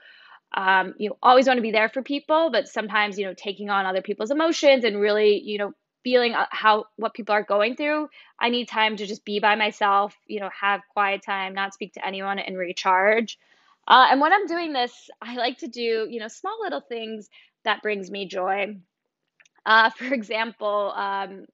um, 0.55 0.95
you 0.99 1.17
always 1.23 1.47
want 1.47 1.59
to 1.59 1.63
be 1.63 1.73
there 1.73 1.89
for 1.89 2.03
people, 2.03 2.51
but 2.51 2.69
sometimes 2.69 3.19
you 3.19 3.27
know 3.27 3.35
taking 3.35 3.71
on 3.71 3.87
other 3.87 4.03
people's 4.03 4.31
emotions 4.31 4.85
and 4.85 5.01
really 5.01 5.41
you 5.41 5.59
know 5.59 5.73
feeling 6.05 6.35
uh, 6.35 6.47
how 6.51 6.85
what 6.97 7.15
people 7.15 7.35
are 7.35 7.43
going 7.45 7.77
through. 7.77 8.09
I 8.41 8.51
need 8.51 8.69
time 8.69 8.97
to 8.97 9.07
just 9.07 9.25
be 9.25 9.41
by 9.41 9.55
myself, 9.55 10.17
you 10.27 10.41
know, 10.41 10.51
have 10.61 10.81
quiet 10.93 11.23
time, 11.25 11.55
not 11.55 11.75
speak 11.75 11.95
to 11.95 12.07
anyone, 12.07 12.39
and 12.39 12.59
recharge. 12.59 13.39
Uh, 13.89 14.07
and 14.11 14.21
when 14.21 14.33
I'm 14.33 14.47
doing 14.47 14.73
this, 14.73 15.11
I 15.21 15.37
like 15.37 15.59
to 15.59 15.69
do 15.69 16.07
you 16.11 16.21
know 16.21 16.29
small 16.29 16.59
little 16.63 16.83
things 16.83 17.29
that 17.65 17.83
brings 17.83 18.11
me 18.11 18.27
joy. 18.27 18.77
Uh, 19.67 19.91
for 19.99 20.13
example, 20.13 20.93
um, 20.97 21.47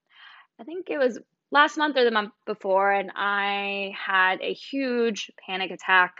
I 0.59 0.63
think 0.65 0.89
it 0.89 0.97
was 0.97 1.19
last 1.51 1.77
month 1.77 1.97
or 1.97 2.03
the 2.03 2.11
month 2.11 2.33
before, 2.45 2.91
and 2.91 3.11
I 3.15 3.93
had 3.97 4.41
a 4.41 4.53
huge 4.53 5.31
panic 5.45 5.71
attack. 5.71 6.15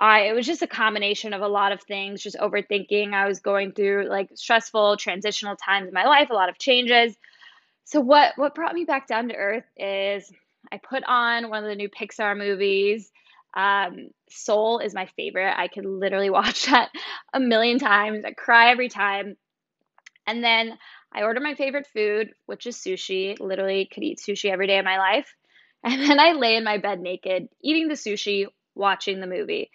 I 0.00 0.22
it 0.22 0.34
was 0.34 0.46
just 0.46 0.62
a 0.62 0.68
combination 0.68 1.34
of 1.34 1.42
a 1.42 1.48
lot 1.48 1.72
of 1.72 1.82
things, 1.82 2.22
just 2.22 2.38
overthinking. 2.38 3.14
I 3.14 3.28
was 3.28 3.40
going 3.40 3.72
through 3.72 4.08
like 4.10 4.30
stressful 4.34 4.98
transitional 4.98 5.56
times 5.56 5.88
in 5.88 5.94
my 5.94 6.06
life, 6.06 6.30
a 6.30 6.34
lot 6.34 6.50
of 6.50 6.58
changes. 6.58 7.16
So 7.84 8.00
what 8.00 8.34
what 8.36 8.54
brought 8.54 8.74
me 8.74 8.84
back 8.84 9.06
down 9.08 9.28
to 9.28 9.36
earth 9.36 9.64
is 9.76 10.32
I 10.72 10.78
put 10.78 11.04
on 11.06 11.50
one 11.50 11.64
of 11.64 11.70
the 11.70 11.76
new 11.76 11.88
Pixar 11.90 12.36
movies. 12.38 13.10
Um, 13.54 14.10
Soul 14.30 14.78
is 14.80 14.94
my 14.94 15.06
favorite. 15.16 15.54
I 15.56 15.68
could 15.68 15.86
literally 15.86 16.30
watch 16.40 16.66
that 16.66 16.90
a 17.34 17.40
million 17.40 17.78
times. 17.78 18.24
I 18.26 18.32
cry 18.32 18.70
every 18.70 18.88
time. 18.88 19.36
And 20.26 20.42
then 20.42 20.78
I 21.12 21.22
order 21.22 21.40
my 21.40 21.54
favorite 21.54 21.86
food, 21.86 22.30
which 22.46 22.66
is 22.66 22.76
sushi. 22.76 23.38
Literally 23.40 23.86
could 23.92 24.02
eat 24.02 24.18
sushi 24.18 24.50
every 24.50 24.66
day 24.66 24.78
of 24.78 24.84
my 24.84 24.98
life. 24.98 25.34
And 25.82 26.00
then 26.02 26.20
I 26.20 26.32
lay 26.32 26.56
in 26.56 26.64
my 26.64 26.76
bed 26.76 27.00
naked, 27.00 27.48
eating 27.62 27.88
the 27.88 27.94
sushi, 27.94 28.46
watching 28.74 29.20
the 29.20 29.26
movie. 29.26 29.70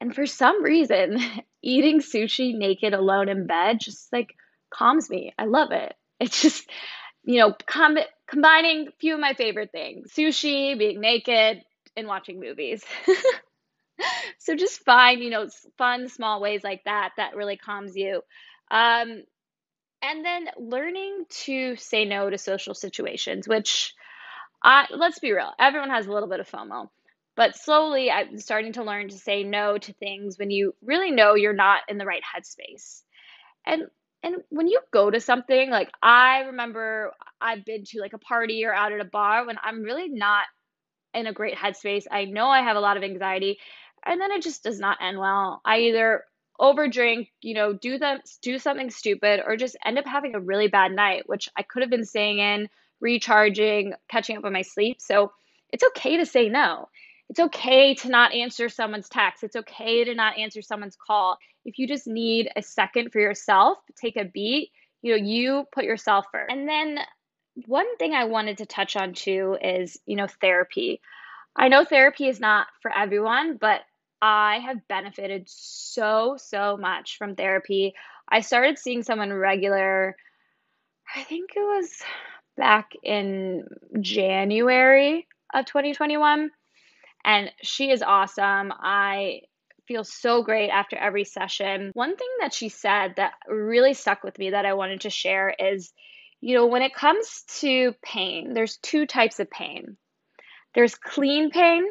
And 0.00 0.14
for 0.14 0.26
some 0.26 0.62
reason, 0.62 1.18
eating 1.62 2.00
sushi 2.00 2.56
naked 2.56 2.94
alone 2.94 3.28
in 3.28 3.46
bed 3.46 3.78
just 3.80 4.12
like 4.12 4.34
calms 4.72 5.08
me. 5.08 5.32
I 5.38 5.44
love 5.44 5.72
it. 5.72 5.94
It's 6.18 6.40
just, 6.42 6.68
you 7.24 7.38
know, 7.38 7.54
com- 7.66 7.98
combining 8.28 8.88
a 8.88 8.92
few 9.00 9.14
of 9.14 9.20
my 9.20 9.34
favorite 9.34 9.70
things 9.72 10.12
sushi, 10.12 10.78
being 10.78 11.00
naked, 11.00 11.62
and 11.96 12.06
watching 12.06 12.40
movies. 12.40 12.84
so 14.38 14.54
just 14.54 14.84
find, 14.84 15.22
you 15.22 15.30
know, 15.30 15.48
fun, 15.78 16.08
small 16.08 16.40
ways 16.40 16.62
like 16.64 16.82
that 16.84 17.10
that 17.16 17.36
really 17.36 17.56
calms 17.56 17.96
you. 17.96 18.22
Um, 18.70 19.22
and 20.02 20.24
then 20.24 20.48
learning 20.58 21.24
to 21.44 21.76
say 21.76 22.04
no 22.04 22.28
to 22.28 22.38
social 22.38 22.74
situations, 22.74 23.46
which 23.46 23.94
I 24.62 24.86
let's 24.90 25.18
be 25.18 25.32
real, 25.32 25.52
everyone 25.58 25.90
has 25.90 26.06
a 26.06 26.12
little 26.12 26.28
bit 26.28 26.40
of 26.40 26.50
FOMO. 26.50 26.88
But 27.34 27.56
slowly 27.56 28.10
I'm 28.10 28.38
starting 28.38 28.74
to 28.74 28.84
learn 28.84 29.08
to 29.08 29.18
say 29.18 29.42
no 29.42 29.78
to 29.78 29.92
things 29.94 30.38
when 30.38 30.50
you 30.50 30.74
really 30.82 31.10
know 31.10 31.34
you're 31.34 31.54
not 31.54 31.80
in 31.88 31.98
the 31.98 32.06
right 32.06 32.22
headspace. 32.22 33.02
And 33.66 33.84
and 34.22 34.36
when 34.50 34.68
you 34.68 34.80
go 34.92 35.10
to 35.10 35.20
something, 35.20 35.70
like 35.70 35.90
I 36.02 36.42
remember 36.42 37.12
I've 37.40 37.64
been 37.64 37.84
to 37.86 38.00
like 38.00 38.12
a 38.12 38.18
party 38.18 38.64
or 38.64 38.74
out 38.74 38.92
at 38.92 39.00
a 39.00 39.04
bar 39.04 39.46
when 39.46 39.56
I'm 39.62 39.82
really 39.82 40.08
not 40.08 40.44
in 41.14 41.26
a 41.26 41.32
great 41.32 41.56
headspace. 41.56 42.04
I 42.10 42.24
know 42.26 42.48
I 42.48 42.60
have 42.62 42.76
a 42.76 42.80
lot 42.80 42.96
of 42.96 43.02
anxiety 43.02 43.58
and 44.04 44.20
then 44.20 44.30
it 44.32 44.42
just 44.42 44.62
does 44.62 44.78
not 44.78 44.98
end 45.00 45.18
well. 45.18 45.60
I 45.64 45.80
either 45.80 46.24
overdrink, 46.60 47.30
you 47.40 47.54
know, 47.54 47.72
do 47.72 47.98
them 47.98 48.20
do 48.42 48.58
something 48.58 48.90
stupid 48.90 49.40
or 49.44 49.56
just 49.56 49.76
end 49.84 49.98
up 49.98 50.06
having 50.06 50.34
a 50.34 50.40
really 50.40 50.68
bad 50.68 50.92
night, 50.92 51.24
which 51.26 51.48
I 51.56 51.62
could 51.62 51.82
have 51.82 51.90
been 51.90 52.04
staying 52.04 52.38
in, 52.38 52.68
recharging, 53.00 53.94
catching 54.08 54.36
up 54.36 54.44
on 54.44 54.52
my 54.52 54.62
sleep. 54.62 55.00
So 55.00 55.32
it's 55.70 55.84
okay 55.84 56.18
to 56.18 56.26
say 56.26 56.48
no. 56.48 56.88
It's 57.32 57.40
okay 57.40 57.94
to 57.94 58.10
not 58.10 58.34
answer 58.34 58.68
someone's 58.68 59.08
text. 59.08 59.42
It's 59.42 59.56
okay 59.56 60.04
to 60.04 60.14
not 60.14 60.36
answer 60.36 60.60
someone's 60.60 60.98
call. 60.98 61.38
If 61.64 61.78
you 61.78 61.88
just 61.88 62.06
need 62.06 62.50
a 62.56 62.60
second 62.60 63.10
for 63.10 63.20
yourself, 63.20 63.78
take 63.98 64.18
a 64.18 64.26
beat, 64.26 64.70
you 65.00 65.12
know, 65.12 65.24
you 65.24 65.64
put 65.72 65.84
yourself 65.84 66.26
first. 66.30 66.52
And 66.52 66.68
then 66.68 66.98
one 67.64 67.96
thing 67.96 68.12
I 68.12 68.24
wanted 68.24 68.58
to 68.58 68.66
touch 68.66 68.96
on 68.96 69.14
too 69.14 69.56
is, 69.62 69.98
you 70.04 70.14
know, 70.14 70.26
therapy. 70.42 71.00
I 71.56 71.68
know 71.68 71.86
therapy 71.86 72.28
is 72.28 72.38
not 72.38 72.66
for 72.82 72.94
everyone, 72.94 73.56
but 73.56 73.80
I 74.20 74.58
have 74.66 74.86
benefited 74.86 75.44
so, 75.46 76.36
so 76.36 76.76
much 76.76 77.16
from 77.16 77.34
therapy. 77.34 77.94
I 78.28 78.42
started 78.42 78.78
seeing 78.78 79.02
someone 79.02 79.32
regular, 79.32 80.16
I 81.16 81.22
think 81.22 81.52
it 81.56 81.60
was 81.60 81.90
back 82.58 82.92
in 83.02 83.64
January 84.02 85.26
of 85.54 85.64
2021. 85.64 86.50
And 87.24 87.50
she 87.62 87.90
is 87.90 88.02
awesome. 88.02 88.72
I 88.72 89.42
feel 89.86 90.04
so 90.04 90.42
great 90.42 90.70
after 90.70 90.96
every 90.96 91.24
session. 91.24 91.90
One 91.94 92.16
thing 92.16 92.28
that 92.40 92.54
she 92.54 92.68
said 92.68 93.14
that 93.16 93.32
really 93.48 93.94
stuck 93.94 94.22
with 94.22 94.38
me 94.38 94.50
that 94.50 94.66
I 94.66 94.74
wanted 94.74 95.02
to 95.02 95.10
share 95.10 95.54
is 95.58 95.92
you 96.42 96.56
know, 96.56 96.66
when 96.66 96.82
it 96.82 96.92
comes 96.92 97.44
to 97.60 97.94
pain, 98.02 98.52
there's 98.52 98.76
two 98.78 99.06
types 99.06 99.38
of 99.38 99.48
pain. 99.48 99.96
There's 100.74 100.96
clean 100.96 101.50
pain, 101.50 101.84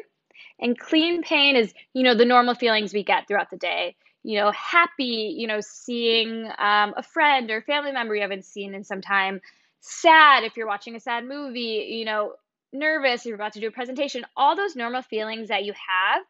and 0.60 0.78
clean 0.78 1.22
pain 1.22 1.56
is, 1.56 1.72
you 1.94 2.02
know, 2.02 2.14
the 2.14 2.26
normal 2.26 2.54
feelings 2.54 2.92
we 2.92 3.02
get 3.02 3.26
throughout 3.26 3.50
the 3.50 3.56
day. 3.56 3.96
You 4.22 4.38
know, 4.38 4.52
happy, 4.52 5.34
you 5.36 5.46
know, 5.46 5.60
seeing 5.60 6.44
um, 6.58 6.92
a 6.96 7.02
friend 7.02 7.50
or 7.50 7.62
family 7.62 7.92
member 7.92 8.14
you 8.14 8.20
haven't 8.20 8.44
seen 8.44 8.74
in 8.74 8.84
some 8.84 9.00
time. 9.00 9.40
Sad 9.80 10.44
if 10.44 10.56
you're 10.56 10.68
watching 10.68 10.94
a 10.94 11.00
sad 11.00 11.24
movie, 11.26 11.88
you 11.90 12.04
know, 12.04 12.34
nervous 12.72 13.24
you're 13.26 13.34
about 13.34 13.54
to 13.54 13.60
do 13.60 13.68
a 13.68 13.72
presentation. 13.72 14.24
All 14.36 14.56
those 14.56 14.76
normal 14.76 15.02
feelings 15.02 15.48
that 15.48 15.64
you 15.64 15.72
have 15.72 16.22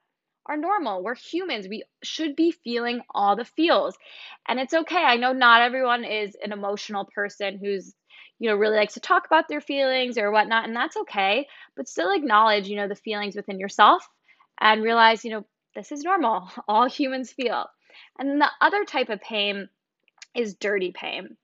are 0.47 0.57
normal. 0.57 1.03
We're 1.03 1.15
humans. 1.15 1.69
We 1.69 1.85
should 2.03 2.37
be 2.37 2.51
feeling 2.51 3.03
all 3.15 3.37
the 3.37 3.45
feels. 3.45 3.97
And 4.49 4.59
it's 4.59 4.75
okay. 4.75 5.03
I 5.03 5.17
know 5.17 5.33
not 5.33 5.63
everyone 5.63 6.05
is 6.05 6.37
an 6.43 6.53
emotional 6.53 7.09
person 7.15 7.59
who's 7.59 7.95
you 8.39 8.49
know, 8.49 8.57
really 8.57 8.77
likes 8.77 8.95
to 8.95 9.01
talk 9.01 9.25
about 9.25 9.47
their 9.47 9.61
feelings 9.61 10.19
or 10.19 10.33
whatnot, 10.33 10.65
and 10.65 10.75
that's 10.75 10.97
okay. 10.97 11.47
But 11.77 11.89
still 11.89 12.11
acknowledge, 12.13 12.67
you 12.67 12.75
know, 12.75 12.89
the 12.89 12.97
feelings 12.97 13.37
within 13.37 13.61
yourself 13.61 14.05
and 14.61 14.83
realize, 14.83 15.25
you 15.25 15.31
know, 15.31 15.45
this 15.77 15.93
is 15.93 16.03
normal. 16.03 16.51
All 16.69 16.89
humans 16.89 17.31
feel. 17.31 17.67
And 18.19 18.29
then 18.29 18.39
the 18.41 18.51
other 18.61 18.85
type 18.85 19.11
of 19.11 19.21
pain 19.21 19.69
is 20.35 20.55
dirty 20.55 20.93
pain. 20.93 21.37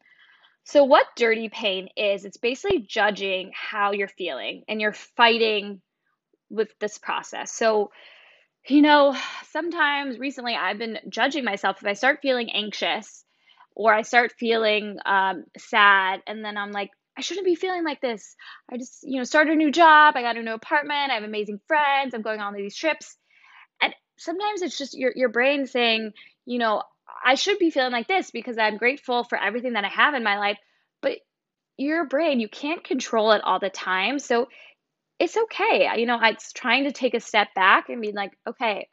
So, 0.68 0.84
what 0.84 1.06
dirty 1.16 1.48
pain 1.48 1.88
is, 1.96 2.26
it's 2.26 2.37
basically 2.37 2.80
judging 2.80 3.52
how 3.54 3.92
you're 3.92 4.06
feeling 4.06 4.64
and 4.68 4.82
you're 4.82 4.92
fighting 4.92 5.80
with 6.50 6.68
this 6.78 6.98
process. 6.98 7.54
So, 7.54 7.90
you 8.68 8.82
know, 8.82 9.16
sometimes 9.50 10.18
recently 10.18 10.54
I've 10.54 10.76
been 10.76 10.98
judging 11.08 11.42
myself 11.42 11.78
if 11.80 11.87
I 11.87 11.94
start 11.94 12.18
feeling 12.20 12.50
anxious 12.50 13.25
or 13.75 13.94
I 13.94 14.02
start 14.02 14.34
feeling 14.38 14.98
um, 15.06 15.44
sad, 15.56 16.20
and 16.26 16.44
then 16.44 16.58
I'm 16.58 16.72
like, 16.72 16.90
I 17.16 17.22
shouldn't 17.22 17.46
be 17.46 17.54
feeling 17.54 17.82
like 17.82 18.02
this. 18.02 18.37
I 18.70 18.76
just, 18.76 18.98
you 19.04 19.16
know, 19.16 19.25
started 19.25 19.54
a 19.54 19.56
new 19.56 19.72
job. 19.72 20.16
I 20.18 20.20
got 20.22 20.37
a 20.37 20.42
new 20.42 20.52
apartment. 20.52 21.10
I 21.10 21.14
have 21.14 21.25
amazing 21.25 21.60
friends. 21.66 22.12
I'm 22.12 22.20
going 22.20 22.40
on 22.40 22.52
these 22.52 22.76
trips. 22.76 23.16
And 23.80 23.94
sometimes 24.18 24.60
it's 24.60 24.76
just 24.76 24.92
your, 24.92 25.14
your 25.16 25.30
brain 25.30 25.66
saying, 25.66 26.12
you 26.44 26.58
know, 26.58 26.82
I 27.24 27.34
should 27.34 27.58
be 27.58 27.70
feeling 27.70 27.92
like 27.92 28.08
this 28.08 28.30
because 28.30 28.58
I'm 28.58 28.76
grateful 28.76 29.24
for 29.24 29.40
everything 29.40 29.74
that 29.74 29.84
I 29.84 29.88
have 29.88 30.14
in 30.14 30.22
my 30.24 30.38
life. 30.38 30.58
But 31.02 31.18
your 31.76 32.06
brain, 32.06 32.40
you 32.40 32.48
can't 32.48 32.84
control 32.84 33.32
it 33.32 33.42
all 33.44 33.60
the 33.60 33.70
time. 33.70 34.18
So 34.18 34.48
it's 35.18 35.36
okay. 35.36 35.88
You 35.96 36.06
know, 36.06 36.18
it's 36.22 36.52
trying 36.52 36.84
to 36.84 36.92
take 36.92 37.14
a 37.14 37.20
step 37.20 37.48
back 37.54 37.88
and 37.88 38.00
be 38.00 38.12
like, 38.12 38.32
okay, 38.46 38.88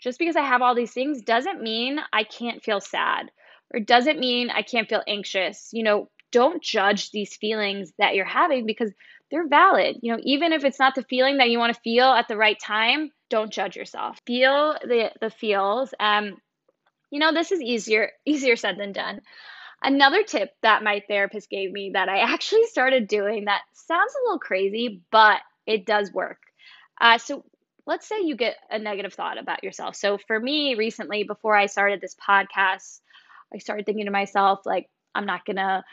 just 0.00 0.18
because 0.18 0.36
I 0.36 0.42
have 0.42 0.62
all 0.62 0.74
these 0.74 0.92
things 0.92 1.22
doesn't 1.22 1.62
mean 1.62 1.98
I 2.12 2.24
can't 2.24 2.62
feel 2.62 2.80
sad 2.80 3.30
or 3.72 3.80
doesn't 3.80 4.18
mean 4.18 4.50
I 4.50 4.62
can't 4.62 4.88
feel 4.88 5.02
anxious. 5.06 5.70
You 5.72 5.84
know, 5.84 6.10
don't 6.32 6.62
judge 6.62 7.10
these 7.10 7.36
feelings 7.36 7.92
that 7.98 8.14
you're 8.14 8.24
having 8.24 8.66
because 8.66 8.92
they're 9.30 9.48
valid. 9.48 9.98
You 10.02 10.12
know, 10.12 10.20
even 10.24 10.52
if 10.52 10.64
it's 10.64 10.78
not 10.78 10.94
the 10.94 11.04
feeling 11.04 11.38
that 11.38 11.50
you 11.50 11.58
want 11.58 11.74
to 11.74 11.80
feel 11.80 12.06
at 12.06 12.26
the 12.28 12.36
right 12.36 12.58
time, 12.58 13.10
don't 13.30 13.52
judge 13.52 13.76
yourself. 13.76 14.18
Feel 14.26 14.76
the 14.82 15.10
the 15.20 15.30
feels. 15.30 15.94
Um, 16.00 16.36
you 17.12 17.20
know, 17.20 17.32
this 17.32 17.52
is 17.52 17.60
easier 17.60 18.10
easier 18.26 18.56
said 18.56 18.78
than 18.78 18.90
done. 18.90 19.20
Another 19.84 20.22
tip 20.22 20.50
that 20.62 20.82
my 20.82 21.02
therapist 21.06 21.50
gave 21.50 21.70
me 21.70 21.90
that 21.94 22.08
I 22.08 22.18
actually 22.32 22.64
started 22.64 23.06
doing 23.06 23.44
that 23.44 23.62
sounds 23.74 24.12
a 24.14 24.24
little 24.24 24.40
crazy, 24.40 25.02
but 25.12 25.38
it 25.66 25.86
does 25.86 26.12
work. 26.12 26.38
Uh, 27.00 27.18
so 27.18 27.44
let's 27.86 28.08
say 28.08 28.22
you 28.22 28.34
get 28.36 28.56
a 28.70 28.78
negative 28.78 29.12
thought 29.12 29.38
about 29.38 29.62
yourself. 29.62 29.94
So 29.94 30.18
for 30.26 30.38
me 30.38 30.74
recently, 30.74 31.24
before 31.24 31.54
I 31.54 31.66
started 31.66 32.00
this 32.00 32.16
podcast, 32.16 33.00
I 33.54 33.58
started 33.58 33.86
thinking 33.86 34.06
to 34.06 34.10
myself, 34.10 34.60
like, 34.64 34.88
I'm 35.14 35.26
not 35.26 35.44
gonna, 35.44 35.84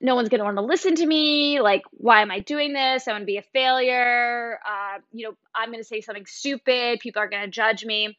no 0.00 0.14
one's 0.14 0.28
gonna 0.28 0.44
want 0.44 0.56
to 0.56 0.62
listen 0.62 0.94
to 0.94 1.06
me. 1.06 1.60
Like, 1.60 1.82
why 1.90 2.22
am 2.22 2.30
I 2.30 2.38
doing 2.38 2.72
this? 2.72 3.06
I'm 3.06 3.16
gonna 3.16 3.24
be 3.24 3.36
a 3.36 3.42
failure. 3.52 4.58
Uh, 4.66 5.00
you 5.12 5.26
know, 5.26 5.36
I'm 5.54 5.70
gonna 5.70 5.84
say 5.84 6.00
something 6.00 6.26
stupid. 6.26 7.00
People 7.00 7.20
are 7.20 7.28
gonna 7.28 7.48
judge 7.48 7.84
me. 7.84 8.16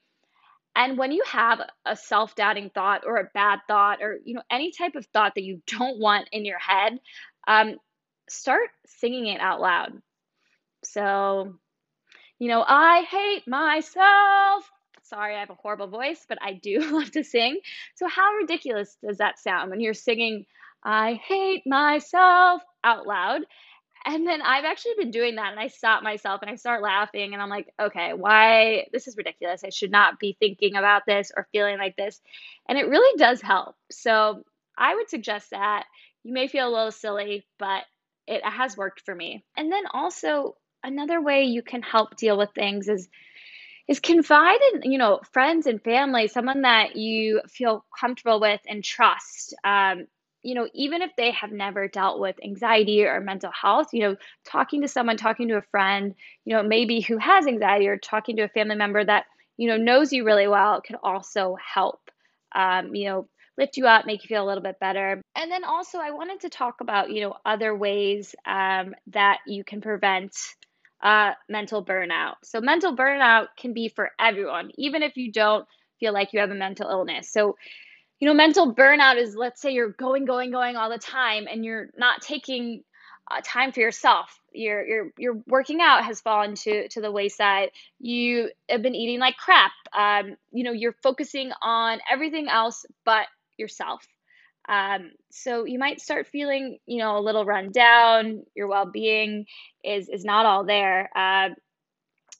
And 0.76 0.98
when 0.98 1.12
you 1.12 1.24
have 1.28 1.62
a 1.86 1.96
self 1.96 2.36
doubting 2.36 2.70
thought 2.70 3.04
or 3.06 3.18
a 3.18 3.30
bad 3.34 3.60
thought 3.68 4.02
or, 4.02 4.20
you 4.26 4.36
know, 4.36 4.44
any 4.52 4.72
type 4.72 4.96
of 4.96 5.06
thought 5.08 5.34
that 5.36 5.44
you 5.44 5.62
don't 5.68 6.00
want 6.00 6.30
in 6.32 6.46
your 6.46 6.60
head, 6.60 7.00
um, 7.48 7.78
start 8.30 8.70
singing 8.86 9.28
it 9.28 9.40
out 9.42 9.62
loud. 9.62 10.02
So, 10.84 11.56
you 12.40 12.48
know, 12.50 12.64
I 12.68 13.04
hate 13.04 13.48
myself. 13.48 14.70
Sorry, 15.04 15.36
I 15.36 15.40
have 15.40 15.50
a 15.52 15.56
horrible 15.56 15.88
voice, 15.88 16.26
but 16.28 16.38
I 16.42 16.54
do 16.54 16.80
love 16.92 17.12
to 17.12 17.24
sing. 17.24 17.60
So, 17.96 18.08
how 18.08 18.34
ridiculous 18.34 18.98
does 19.06 19.18
that 19.18 19.40
sound 19.40 19.70
when 19.72 19.80
you're 19.80 19.94
singing, 19.94 20.46
I 20.84 21.14
hate 21.28 21.64
myself 21.66 22.62
out 22.84 23.08
loud? 23.08 23.42
And 24.06 24.28
then 24.28 24.42
I've 24.42 24.66
actually 24.66 24.94
been 25.00 25.12
doing 25.12 25.36
that 25.36 25.52
and 25.52 25.60
I 25.60 25.68
stop 25.68 26.04
myself 26.04 26.42
and 26.42 26.52
I 26.52 26.56
start 26.56 26.84
laughing 26.84 27.34
and 27.34 27.42
I'm 27.42 27.50
like, 27.50 27.74
okay, 27.82 28.14
why? 28.14 28.88
This 28.94 29.08
is 29.08 29.18
ridiculous. 29.18 29.64
I 29.64 29.70
should 29.70 29.92
not 29.92 30.20
be 30.20 30.38
thinking 30.40 30.76
about 30.76 31.04
this 31.08 31.32
or 31.36 31.48
feeling 31.52 31.80
like 31.80 31.96
this. 31.96 32.22
And 32.70 32.78
it 32.78 32.88
really 32.88 33.18
does 33.18 33.42
help. 33.42 33.76
So, 33.92 34.44
I 34.78 34.96
would 34.96 35.10
suggest 35.10 35.52
that. 35.52 35.86
You 36.24 36.34
may 36.34 36.48
feel 36.48 36.68
a 36.68 36.76
little 36.76 36.92
silly, 36.92 37.46
but 37.60 37.84
it 38.28 38.44
has 38.46 38.78
worked 38.78 39.02
for 39.06 39.16
me. 39.16 39.44
And 39.56 39.72
then 39.72 39.84
also, 39.94 40.56
another 40.84 41.22
way 41.22 41.44
you 41.44 41.62
can 41.64 41.82
help 41.82 42.16
deal 42.18 42.38
with 42.38 42.50
things 42.54 42.88
is 42.88 43.08
is 43.88 44.00
confide 44.00 44.60
in 44.74 44.92
you 44.92 44.98
know 44.98 45.20
friends 45.32 45.68
and 45.68 45.82
family 45.84 46.28
someone 46.28 46.62
that 46.62 46.96
you 46.96 47.42
feel 47.48 47.86
comfortable 48.00 48.40
with 48.40 48.62
and 48.68 48.84
trust 48.84 49.54
um, 49.64 50.08
you 50.46 50.56
know 50.56 50.68
even 50.74 51.02
if 51.02 51.12
they 51.18 51.32
have 51.32 51.52
never 51.52 51.88
dealt 51.88 52.20
with 52.20 52.36
anxiety 52.44 53.04
or 53.06 53.20
mental 53.20 53.52
health 53.52 53.88
you 53.94 54.02
know 54.02 54.16
talking 54.46 54.82
to 54.82 54.88
someone 54.88 55.18
talking 55.18 55.48
to 55.48 55.58
a 55.58 55.62
friend 55.72 56.16
you 56.46 56.56
know 56.56 56.64
maybe 56.64 57.02
who 57.02 57.18
has 57.18 57.48
anxiety 57.48 57.88
or 57.88 57.98
talking 57.98 58.36
to 58.36 58.44
a 58.44 58.50
family 58.50 58.76
member 58.76 59.04
that 59.04 59.26
you 59.58 59.68
know 59.68 59.78
knows 59.78 60.14
you 60.14 60.26
really 60.26 60.48
well 60.48 60.82
can 60.82 60.98
also 61.04 61.58
help 61.74 62.12
um, 62.54 62.96
you 62.96 63.06
know 63.06 63.28
lift 63.58 63.78
you 63.78 63.88
up 63.88 64.06
make 64.06 64.24
you 64.24 64.28
feel 64.28 64.44
a 64.44 64.48
little 64.48 64.64
bit 64.64 64.80
better 64.80 65.22
and 65.36 65.52
then 65.52 65.64
also 65.64 65.98
i 65.98 66.12
wanted 66.12 66.40
to 66.40 66.50
talk 66.50 66.82
about 66.82 67.10
you 67.12 67.22
know 67.22 67.36
other 67.46 67.76
ways 67.76 68.36
um, 68.46 68.94
that 69.08 69.40
you 69.48 69.64
can 69.64 69.82
prevent 69.82 70.36
uh, 71.04 71.34
mental 71.50 71.86
burnout. 71.86 72.36
So, 72.44 72.60
mental 72.62 72.96
burnout 72.96 73.48
can 73.58 73.74
be 73.74 73.90
for 73.90 74.12
everyone, 74.20 74.72
even 74.78 75.04
if 75.04 75.18
you 75.18 75.32
don't 75.32 75.68
feel 76.00 76.14
like 76.14 76.34
you 76.34 76.40
have 76.40 76.52
a 76.52 76.56
mental 76.56 76.90
illness. 76.90 77.32
So, 77.32 77.56
you 78.26 78.32
know, 78.32 78.38
mental 78.38 78.74
burnout 78.74 79.18
is 79.18 79.36
let's 79.36 79.62
say 79.62 79.70
you're 79.70 79.92
going, 79.92 80.26
going, 80.26 80.50
going 80.50 80.76
all 80.76 80.90
the 80.90 80.98
time 80.98 81.46
and 81.48 81.64
you're 81.64 81.92
not 81.96 82.24
taking 82.24 82.84
uh, 83.30 83.40
time 83.46 83.72
for 83.72 83.82
yourself. 83.82 84.40
Your 84.52 84.84
your 84.84 85.12
your 85.16 85.44
working 85.46 85.80
out 85.80 86.04
has 86.04 86.22
fallen 86.22 86.56
to 86.56 86.88
to 86.88 87.02
the 87.02 87.12
wayside. 87.12 87.70
You 88.00 88.50
have 88.68 88.82
been 88.82 88.96
eating 88.96 89.20
like 89.20 89.38
crap. 89.38 89.74
Um, 89.96 90.38
you 90.52 90.64
know, 90.64 90.72
you're 90.72 90.96
focusing 91.04 91.52
on 91.62 92.00
everything 92.12 92.50
else 92.50 92.88
but 93.04 93.28
yourself. 93.58 94.08
Um, 94.68 95.12
so 95.30 95.66
you 95.66 95.78
might 95.78 96.02
start 96.02 96.26
feeling, 96.26 96.80
you 96.88 96.98
know, 96.98 97.20
a 97.20 97.22
little 97.22 97.46
run 97.46 97.72
down. 97.72 98.42
Your 98.56 98.68
well-being 98.68 99.46
is 99.84 100.10
is 100.10 100.26
not 100.26 100.48
all 100.48 100.66
there. 100.66 101.12
Uh, 101.16 101.50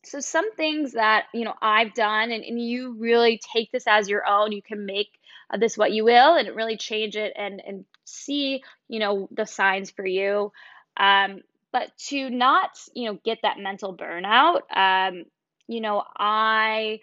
so 0.04 0.20
some 0.20 0.52
things 0.54 0.94
that 0.94 1.26
you 1.32 1.44
know 1.46 1.54
I've 1.62 1.94
done, 1.94 2.32
and, 2.32 2.44
and 2.44 2.60
you 2.60 2.96
really 2.98 3.40
take 3.54 3.72
this 3.72 3.86
as 3.86 4.10
your 4.10 4.28
own. 4.28 4.52
You 4.52 4.64
can 4.64 4.88
make 4.88 5.10
uh, 5.52 5.58
this 5.58 5.78
what 5.78 5.92
you 5.92 6.04
will, 6.04 6.36
and 6.36 6.56
really 6.56 6.78
change 6.78 7.16
it 7.16 7.34
and 7.36 7.62
and 7.66 7.86
see, 8.06 8.64
you 8.88 9.00
know, 9.00 9.28
the 9.32 9.46
signs 9.46 9.92
for 9.92 10.06
you. 10.06 10.52
Um, 10.98 11.42
but 11.72 11.92
to 12.08 12.30
not, 12.30 12.72
you 12.94 13.10
know, 13.12 13.20
get 13.26 13.40
that 13.44 13.60
mental 13.60 13.96
burnout. 13.96 14.62
Um, 14.76 15.26
you 15.68 15.82
know, 15.82 16.04
I 16.18 17.00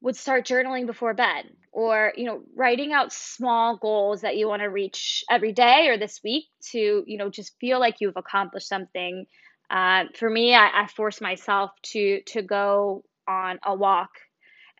would 0.00 0.16
start 0.16 0.46
journaling 0.46 0.86
before 0.86 1.14
bed 1.14 1.44
or 1.70 2.12
you 2.16 2.24
know 2.24 2.42
writing 2.54 2.92
out 2.92 3.12
small 3.12 3.76
goals 3.78 4.20
that 4.20 4.36
you 4.36 4.48
want 4.48 4.60
to 4.60 4.68
reach 4.68 5.24
every 5.30 5.52
day 5.52 5.88
or 5.88 5.96
this 5.96 6.20
week 6.22 6.44
to 6.60 7.04
you 7.06 7.16
know 7.16 7.30
just 7.30 7.58
feel 7.60 7.80
like 7.80 7.96
you've 8.00 8.16
accomplished 8.16 8.68
something 8.68 9.26
uh, 9.70 10.04
for 10.16 10.28
me 10.28 10.54
I, 10.54 10.82
I 10.82 10.86
force 10.88 11.20
myself 11.20 11.70
to 11.92 12.20
to 12.26 12.42
go 12.42 13.04
on 13.26 13.58
a 13.64 13.74
walk 13.74 14.10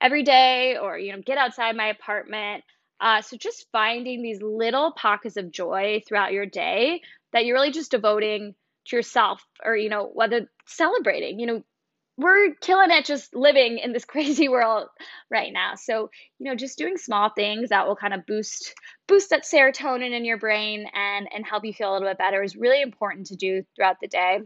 every 0.02 0.22
day 0.22 0.76
or 0.76 0.98
you 0.98 1.12
know 1.12 1.22
get 1.24 1.38
outside 1.38 1.76
my 1.76 1.86
apartment 1.86 2.64
uh, 3.00 3.20
so 3.20 3.36
just 3.36 3.66
finding 3.72 4.22
these 4.22 4.40
little 4.42 4.92
pockets 4.92 5.36
of 5.36 5.50
joy 5.50 6.00
throughout 6.06 6.32
your 6.32 6.46
day 6.46 7.00
that 7.32 7.44
you're 7.44 7.56
really 7.56 7.72
just 7.72 7.90
devoting 7.90 8.54
to 8.86 8.96
yourself 8.96 9.42
or 9.64 9.76
you 9.76 9.88
know 9.88 10.10
whether 10.12 10.50
celebrating 10.66 11.38
you 11.38 11.46
know 11.46 11.62
we're 12.18 12.54
killing 12.60 12.90
it 12.90 13.04
just 13.04 13.34
living 13.34 13.78
in 13.78 13.92
this 13.92 14.04
crazy 14.12 14.48
world 14.48 14.88
right 15.30 15.52
now. 15.52 15.74
So, 15.76 16.10
you 16.38 16.46
know, 16.46 16.54
just 16.54 16.78
doing 16.78 16.98
small 16.98 17.30
things 17.30 17.70
that 17.70 17.86
will 17.86 17.96
kind 17.96 18.14
of 18.14 18.26
boost 18.26 18.74
boost 19.08 19.30
that 19.30 19.44
serotonin 19.44 20.12
in 20.14 20.24
your 20.24 20.38
brain 20.38 20.86
and 20.94 21.28
and 21.34 21.44
help 21.46 21.64
you 21.64 21.72
feel 21.72 21.92
a 21.92 21.94
little 21.94 22.08
bit 22.08 22.18
better 22.18 22.42
is 22.42 22.56
really 22.56 22.82
important 22.82 23.26
to 23.26 23.36
do 23.36 23.64
throughout 23.74 23.96
the 24.00 24.08
day. 24.08 24.40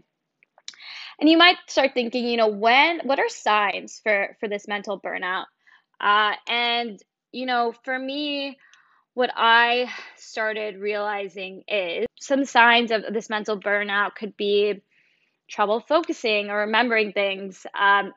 And 1.20 1.28
you 1.30 1.38
might 1.38 1.56
start 1.66 1.92
thinking, 1.94 2.26
you 2.26 2.36
know, 2.36 2.48
when 2.48 3.00
what 3.04 3.18
are 3.18 3.28
signs 3.28 4.00
for 4.02 4.36
for 4.40 4.48
this 4.48 4.68
mental 4.68 5.00
burnout? 5.00 5.46
Uh, 6.00 6.34
and, 6.46 7.00
you 7.32 7.46
know, 7.46 7.72
for 7.84 7.98
me, 7.98 8.58
what 9.14 9.30
I 9.34 9.90
started 10.16 10.78
realizing 10.78 11.64
is 11.68 12.06
some 12.20 12.44
signs 12.44 12.90
of 12.90 13.04
this 13.12 13.30
mental 13.30 13.58
burnout 13.58 14.14
could 14.14 14.36
be 14.36 14.82
trouble 15.48 15.80
focusing 15.80 16.50
or 16.50 16.60
remembering 16.60 17.12
things. 17.12 17.66
Um, 17.78 18.12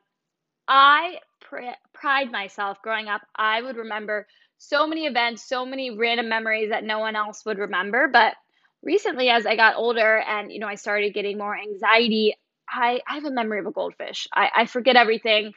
I 0.67 1.19
pr- 1.41 1.77
pride 1.93 2.31
myself 2.31 2.81
growing 2.81 3.07
up, 3.07 3.21
I 3.35 3.61
would 3.61 3.77
remember 3.77 4.27
so 4.57 4.87
many 4.87 5.05
events, 5.05 5.43
so 5.47 5.65
many 5.65 5.91
random 5.91 6.29
memories 6.29 6.69
that 6.69 6.83
no 6.83 6.99
one 6.99 7.15
else 7.15 7.45
would 7.45 7.59
remember. 7.59 8.07
But 8.07 8.35
recently, 8.83 9.29
as 9.29 9.45
I 9.45 9.55
got 9.55 9.75
older 9.77 10.19
and, 10.19 10.51
you 10.51 10.59
know, 10.59 10.67
I 10.67 10.75
started 10.75 11.13
getting 11.13 11.37
more 11.37 11.57
anxiety, 11.57 12.35
I, 12.71 13.01
I 13.07 13.15
have 13.15 13.25
a 13.25 13.31
memory 13.31 13.59
of 13.59 13.65
a 13.65 13.71
goldfish. 13.71 14.27
I, 14.33 14.49
I 14.55 14.65
forget 14.65 14.95
everything. 14.95 15.53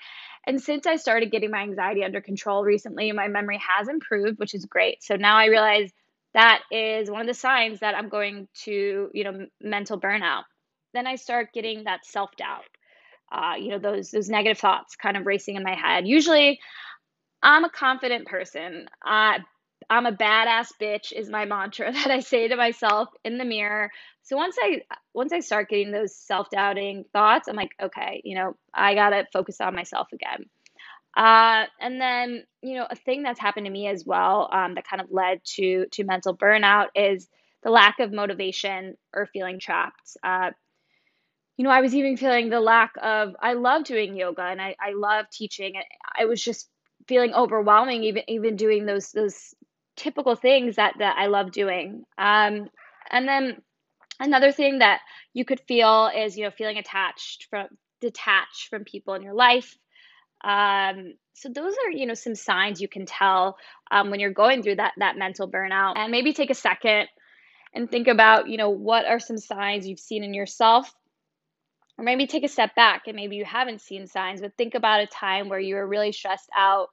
And 0.46 0.61
since 0.61 0.87
I 0.87 0.96
started 0.96 1.31
getting 1.31 1.51
my 1.51 1.62
anxiety 1.62 2.05
under 2.05 2.20
control 2.20 2.64
recently, 2.64 3.12
my 3.12 3.29
memory 3.29 3.61
has 3.77 3.88
improved, 3.88 4.38
which 4.38 4.55
is 4.55 4.64
great. 4.64 5.03
So 5.03 5.16
now 5.16 5.37
I 5.37 5.46
realize 5.46 5.90
that 6.35 6.62
is 6.70 7.11
one 7.11 7.20
of 7.20 7.27
the 7.27 7.35
signs 7.35 7.81
that 7.81 7.94
I'm 7.94 8.09
going 8.09 8.48
to, 8.64 9.11
you 9.12 9.25
know, 9.25 9.46
mental 9.61 10.01
burnout. 10.01 10.44
Then 10.94 11.07
I 11.07 11.16
start 11.16 11.53
getting 11.53 11.85
that 11.85 12.05
self 12.05 12.31
doubt. 12.37 12.64
Uh, 13.31 13.55
you 13.59 13.70
know, 13.70 13.79
those 13.79 14.11
those 14.11 14.29
negative 14.29 14.59
thoughts 14.59 14.96
kind 14.96 15.16
of 15.16 15.27
racing 15.27 15.57
in 15.57 15.62
my 15.62 15.75
head. 15.75 16.07
Usually, 16.07 16.61
I'm 17.42 17.64
a 17.64 17.70
confident 17.70 18.27
person. 18.27 18.87
Uh, 19.07 19.38
I'm 19.92 20.07
a 20.07 20.12
badass 20.12 20.68
bitch 20.81 21.12
is 21.12 21.28
my 21.28 21.44
mantra 21.44 21.92
that 21.92 22.11
I 22.11 22.20
say 22.20 22.48
to 22.48 22.57
myself 22.57 23.11
in 23.24 23.37
the 23.37 23.44
mirror. 23.44 23.90
So 24.22 24.37
once 24.37 24.57
I 24.59 24.83
once 25.12 25.33
I 25.35 25.40
start 25.40 25.68
getting 25.68 25.92
those 25.92 26.16
self-doubting 26.16 27.05
thoughts, 27.12 27.46
I'm 27.46 27.57
like, 27.57 27.72
okay, 27.81 28.22
you 28.24 28.37
know, 28.37 28.57
I 28.72 28.94
got 28.94 29.11
to 29.11 29.26
focus 29.35 29.61
on 29.61 29.74
myself 29.74 30.09
again. 30.14 30.46
Uh, 31.14 31.66
and 31.78 32.00
then, 32.00 32.44
you 32.62 32.76
know, 32.76 32.87
a 32.88 32.96
thing 32.96 33.22
that's 33.22 33.38
happened 33.38 33.66
to 33.66 33.72
me 33.72 33.87
as 33.87 34.05
well 34.07 34.48
um, 34.50 34.76
that 34.76 34.88
kind 34.88 35.02
of 35.02 35.09
led 35.11 35.44
to 35.57 35.85
to 35.92 36.05
mental 36.05 36.35
burnout 36.35 36.87
is 36.94 37.28
the 37.62 37.70
lack 37.70 38.00
of 38.00 38.12
motivation 38.12 38.96
or 39.12 39.26
feeling 39.26 39.61
trapped. 39.61 40.16
Uh, 40.24 40.52
you 41.59 41.64
know, 41.64 41.70
I 41.70 41.83
was 41.83 41.94
even 41.94 42.16
feeling 42.16 42.48
the 42.48 42.61
lack 42.61 42.92
of. 43.02 43.37
I 43.42 43.52
love 43.52 43.85
doing 43.85 44.16
yoga 44.16 44.42
and 44.44 44.62
I 44.62 44.74
I 44.81 44.94
love 44.94 45.26
teaching. 45.31 45.74
I 46.18 46.24
was 46.24 46.42
just 46.42 46.70
feeling 47.09 47.35
overwhelming 47.35 48.05
even 48.05 48.22
even 48.28 48.57
doing 48.57 48.87
those 48.87 49.11
those 49.12 49.55
typical 49.96 50.37
things 50.37 50.76
that 50.76 50.94
that 50.98 51.16
I 51.18 51.26
love 51.26 51.52
doing. 51.52 52.05
Um, 52.18 52.68
and 53.11 53.28
then 53.28 53.62
another 54.20 54.52
thing 54.52 54.78
that 54.78 55.00
you 55.33 55.44
could 55.44 55.61
feel 55.61 56.11
is 56.14 56.37
you 56.37 56.44
know 56.44 56.50
feeling 56.50 56.78
attached 56.78 57.46
from 57.50 57.68
detached 58.00 58.68
from 58.68 58.85
people 58.85 59.14
in 59.14 59.22
your 59.22 59.35
life. 59.35 59.76
Um, 60.44 61.14
so 61.35 61.48
those 61.48 61.74
are 61.87 61.90
you 61.90 62.07
know 62.07 62.14
some 62.14 62.35
signs 62.35 62.81
you 62.81 62.88
can 62.88 63.07
tell 63.07 63.57
um, 63.90 64.11
when 64.11 64.20
you're 64.20 64.33
going 64.33 64.62
through 64.62 64.76
that 64.76 64.92
that 64.98 65.16
mental 65.16 65.50
burnout, 65.50 65.96
and 65.96 66.11
maybe 66.11 66.33
take 66.33 66.50
a 66.50 66.55
second 66.55 67.09
and 67.74 67.90
think 67.90 68.09
about 68.09 68.48
you 68.48 68.57
know 68.57 68.70
what 68.70 69.07
are 69.07 69.20
some 69.20 69.38
signs 69.38 69.87
you've 69.87 70.00
seen 70.00 70.24
in 70.24 70.35
yourself 70.35 70.92
or 71.98 72.05
maybe 72.05 72.26
take 72.26 72.44
a 72.44 72.48
step 72.48 72.74
back 72.74 73.02
and 73.07 73.16
maybe 73.16 73.37
you 73.37 73.44
haven't 73.44 73.81
seen 73.81 74.07
signs 74.07 74.40
but 74.40 74.57
think 74.57 74.74
about 74.74 75.02
a 75.02 75.07
time 75.07 75.48
where 75.48 75.61
you 75.61 75.74
were 75.74 75.87
really 75.87 76.12
stressed 76.12 76.48
out 76.57 76.88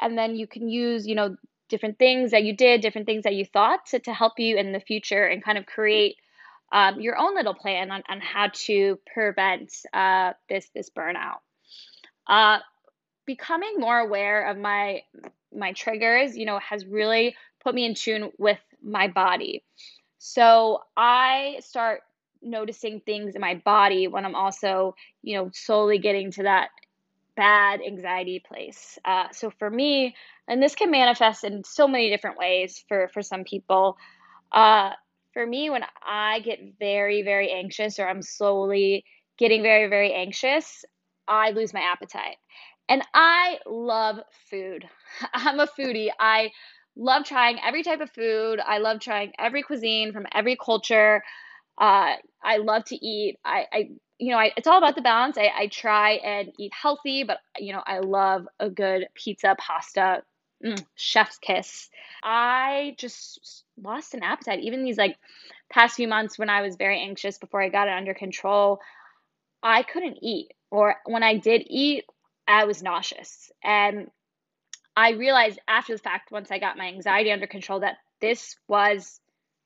and 0.00 0.16
then 0.16 0.36
you 0.36 0.46
can 0.46 0.68
use 0.68 1.06
you 1.06 1.14
know 1.14 1.36
different 1.70 1.98
things 1.98 2.32
that 2.32 2.44
you 2.44 2.54
did, 2.54 2.82
different 2.82 3.06
things 3.06 3.24
that 3.24 3.34
you 3.34 3.44
thought 3.44 3.86
to, 3.86 3.98
to 4.00 4.12
help 4.12 4.38
you 4.38 4.56
in 4.56 4.72
the 4.72 4.80
future 4.80 5.24
and 5.24 5.42
kind 5.42 5.56
of 5.56 5.64
create 5.66 6.16
um, 6.72 7.00
your 7.00 7.16
own 7.16 7.34
little 7.34 7.54
plan 7.54 7.90
on, 7.90 8.02
on 8.08 8.20
how 8.20 8.48
to 8.52 8.98
prevent 9.12 9.72
uh, 9.92 10.32
this 10.48 10.68
this 10.74 10.90
burnout. 10.90 11.38
Uh, 12.26 12.58
becoming 13.26 13.74
more 13.78 13.98
aware 13.98 14.50
of 14.50 14.58
my 14.58 15.02
my 15.56 15.72
triggers, 15.72 16.36
you 16.36 16.46
know, 16.46 16.58
has 16.58 16.84
really 16.86 17.34
put 17.62 17.74
me 17.74 17.84
in 17.84 17.94
tune 17.94 18.30
with 18.38 18.58
my 18.82 19.08
body. 19.08 19.64
So 20.18 20.82
I 20.96 21.58
start 21.60 22.02
noticing 22.42 23.00
things 23.00 23.34
in 23.34 23.40
my 23.40 23.54
body 23.54 24.06
when 24.06 24.24
I'm 24.24 24.34
also, 24.34 24.94
you 25.22 25.36
know, 25.36 25.50
slowly 25.52 25.98
getting 25.98 26.30
to 26.32 26.44
that 26.44 26.70
bad 27.40 27.80
anxiety 27.86 28.42
place. 28.46 28.98
Uh, 29.04 29.28
so 29.32 29.50
for 29.58 29.70
me, 29.70 30.14
and 30.46 30.62
this 30.62 30.74
can 30.74 30.90
manifest 30.90 31.42
in 31.44 31.64
so 31.64 31.88
many 31.88 32.10
different 32.10 32.38
ways 32.38 32.84
for 32.88 33.08
for 33.14 33.22
some 33.22 33.44
people. 33.44 33.96
Uh, 34.52 34.90
for 35.32 35.46
me, 35.46 35.70
when 35.70 35.84
I 36.06 36.40
get 36.40 36.58
very 36.78 37.22
very 37.22 37.50
anxious 37.50 37.98
or 37.98 38.06
I'm 38.06 38.22
slowly 38.22 39.04
getting 39.38 39.62
very 39.62 39.88
very 39.88 40.12
anxious, 40.12 40.84
I 41.26 41.50
lose 41.52 41.72
my 41.72 41.80
appetite. 41.80 42.36
And 42.90 43.02
I 43.14 43.58
love 43.66 44.16
food. 44.50 44.84
I'm 45.34 45.60
a 45.60 45.66
foodie. 45.66 46.10
I 46.20 46.50
love 46.96 47.24
trying 47.24 47.58
every 47.66 47.82
type 47.82 48.00
of 48.00 48.10
food. 48.10 48.60
I 48.60 48.78
love 48.78 49.00
trying 49.00 49.32
every 49.38 49.62
cuisine 49.62 50.12
from 50.12 50.26
every 50.34 50.56
culture. 50.62 51.22
Uh, 51.80 52.14
I 52.44 52.58
love 52.58 52.84
to 52.86 52.96
eat. 52.96 53.38
I, 53.44 53.66
I 53.72 53.88
you 54.20 54.32
know, 54.32 54.38
I, 54.38 54.52
it's 54.56 54.66
all 54.66 54.78
about 54.78 54.94
the 54.94 55.00
balance. 55.00 55.38
I, 55.38 55.50
I 55.56 55.66
try 55.68 56.12
and 56.12 56.52
eat 56.58 56.72
healthy, 56.74 57.24
but 57.24 57.38
you 57.58 57.72
know, 57.72 57.82
I 57.84 58.00
love 58.00 58.46
a 58.60 58.68
good 58.68 59.08
pizza, 59.14 59.56
pasta, 59.58 60.22
mm, 60.64 60.84
chef's 60.94 61.38
kiss. 61.38 61.88
I 62.22 62.94
just 62.98 63.64
lost 63.82 64.12
an 64.12 64.22
appetite. 64.22 64.60
Even 64.60 64.84
these 64.84 64.98
like 64.98 65.16
past 65.70 65.96
few 65.96 66.06
months 66.06 66.38
when 66.38 66.50
I 66.50 66.60
was 66.60 66.76
very 66.76 67.00
anxious 67.00 67.38
before 67.38 67.62
I 67.62 67.70
got 67.70 67.88
it 67.88 67.94
under 67.94 68.12
control, 68.12 68.80
I 69.62 69.82
couldn't 69.82 70.18
eat. 70.20 70.52
Or 70.70 70.96
when 71.06 71.22
I 71.22 71.38
did 71.38 71.64
eat, 71.66 72.04
I 72.46 72.66
was 72.66 72.82
nauseous. 72.82 73.50
And 73.64 74.10
I 74.94 75.12
realized 75.12 75.60
after 75.66 75.94
the 75.94 76.02
fact, 76.02 76.30
once 76.30 76.50
I 76.50 76.58
got 76.58 76.76
my 76.76 76.88
anxiety 76.88 77.32
under 77.32 77.46
control, 77.46 77.80
that 77.80 77.96
this 78.20 78.56
was 78.68 79.18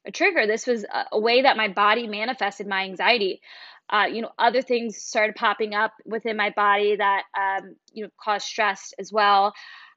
a 0.07 0.11
trigger. 0.11 0.47
This 0.47 0.67
was 0.67 0.85
a, 1.13 1.19
way 1.19 1.43
that 1.43 1.57
my 1.57 1.69
body 1.69 2.07
manifested 2.07 2.67
my 2.67 2.85
anxiety 2.85 3.41
uh, 3.91 4.07
you 4.11 4.23
know, 4.23 4.31
other 4.39 4.63
things 4.63 4.97
started 4.97 5.35
popping 5.35 5.75
up 5.75 5.93
within 6.07 6.37
my 6.37 6.51
body 6.51 6.97
that, 6.97 7.25
um, 7.39 7.77
you 7.93 8.05
know, 8.05 8.11
caused 8.21 8.47
stress 8.47 8.95
as 8.99 9.13
well. 9.13 9.53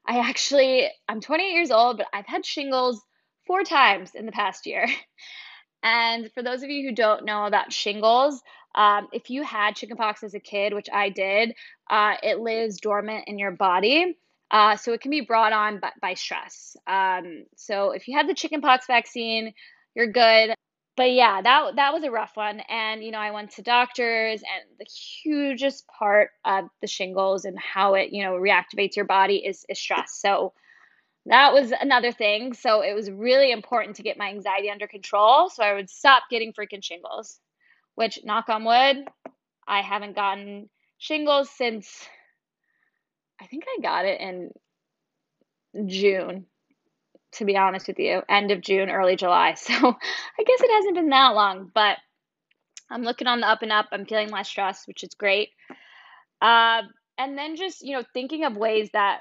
I 0.06 0.18
actually, 0.28 0.88
I'm 1.08 1.20
28 1.20 1.52
years 1.52 1.70
old, 1.70 1.98
but 1.98 2.06
I've 2.12 2.26
had 2.26 2.44
shingles 2.44 3.02
four 3.46 3.64
times 3.64 4.14
in 4.14 4.26
the 4.26 4.32
past 4.32 4.66
year. 4.66 4.86
And 5.80 6.28
for 6.34 6.42
those 6.42 6.64
of 6.64 6.70
you 6.70 6.88
who 6.88 6.92
don't 6.92 7.24
know 7.24 7.44
about 7.44 7.72
shingles, 7.72 8.42
um, 8.74 9.06
if 9.12 9.30
you 9.30 9.44
had 9.44 9.76
chickenpox 9.76 10.24
as 10.24 10.34
a 10.34 10.40
kid, 10.40 10.74
which 10.74 10.88
I 10.92 11.08
did, 11.08 11.54
uh, 11.88 12.14
it 12.20 12.40
lives 12.40 12.80
dormant 12.80 13.28
in 13.28 13.38
your 13.38 13.52
body. 13.52 14.18
Uh, 14.50 14.74
so 14.74 14.92
it 14.92 15.00
can 15.00 15.12
be 15.12 15.20
brought 15.20 15.52
on 15.52 15.78
by, 15.78 15.92
by 16.02 16.14
stress. 16.14 16.76
Um, 16.88 17.44
so 17.54 17.92
if 17.92 18.08
you 18.08 18.16
had 18.16 18.28
the 18.28 18.34
chickenpox 18.34 18.88
vaccine, 18.88 19.54
you're 19.98 20.12
good 20.12 20.54
but 20.98 21.12
yeah, 21.12 21.40
that 21.40 21.76
that 21.76 21.92
was 21.94 22.02
a 22.02 22.10
rough 22.10 22.32
one. 22.36 22.58
And 22.68 23.04
you 23.04 23.12
know, 23.12 23.20
I 23.20 23.30
went 23.30 23.52
to 23.52 23.62
doctors, 23.62 24.42
and 24.42 24.78
the 24.80 24.84
hugest 24.84 25.86
part 25.86 26.30
of 26.44 26.64
the 26.80 26.88
shingles 26.88 27.44
and 27.44 27.56
how 27.56 27.94
it 27.94 28.10
you 28.10 28.24
know 28.24 28.32
reactivates 28.32 28.96
your 28.96 29.04
body 29.04 29.36
is, 29.36 29.64
is 29.68 29.78
stress. 29.78 30.18
So 30.20 30.52
that 31.26 31.52
was 31.52 31.72
another 31.80 32.10
thing. 32.10 32.52
So 32.52 32.80
it 32.80 32.94
was 32.94 33.12
really 33.12 33.52
important 33.52 33.94
to 33.96 34.02
get 34.02 34.18
my 34.18 34.28
anxiety 34.28 34.70
under 34.70 34.88
control, 34.88 35.48
so 35.50 35.62
I 35.62 35.74
would 35.74 35.88
stop 35.88 36.24
getting 36.30 36.52
freaking 36.52 36.82
shingles. 36.82 37.38
Which, 37.94 38.18
knock 38.24 38.48
on 38.48 38.64
wood, 38.64 39.06
I 39.68 39.82
haven't 39.82 40.16
gotten 40.16 40.68
shingles 40.98 41.48
since 41.48 42.08
I 43.40 43.46
think 43.46 43.62
I 43.68 43.82
got 43.82 44.04
it 44.04 44.20
in 44.20 44.50
June 45.86 46.46
to 47.38 47.44
be 47.44 47.56
honest 47.56 47.88
with 47.88 47.98
you, 47.98 48.22
end 48.28 48.50
of 48.50 48.60
June, 48.60 48.90
early 48.90 49.16
July. 49.16 49.54
So 49.56 49.72
I 49.72 50.42
guess 50.44 50.60
it 50.60 50.70
hasn't 50.70 50.94
been 50.94 51.08
that 51.10 51.34
long, 51.34 51.70
but 51.74 51.98
I'm 52.90 53.02
looking 53.02 53.26
on 53.26 53.40
the 53.40 53.48
up 53.48 53.62
and 53.62 53.72
up. 53.72 53.86
I'm 53.92 54.06
feeling 54.06 54.30
less 54.30 54.48
stress, 54.48 54.86
which 54.86 55.02
is 55.02 55.10
great. 55.18 55.50
Uh, 56.40 56.82
and 57.18 57.36
then 57.36 57.56
just 57.56 57.82
you 57.82 57.96
know 57.96 58.04
thinking 58.14 58.44
of 58.44 58.56
ways 58.56 58.90
that 58.92 59.20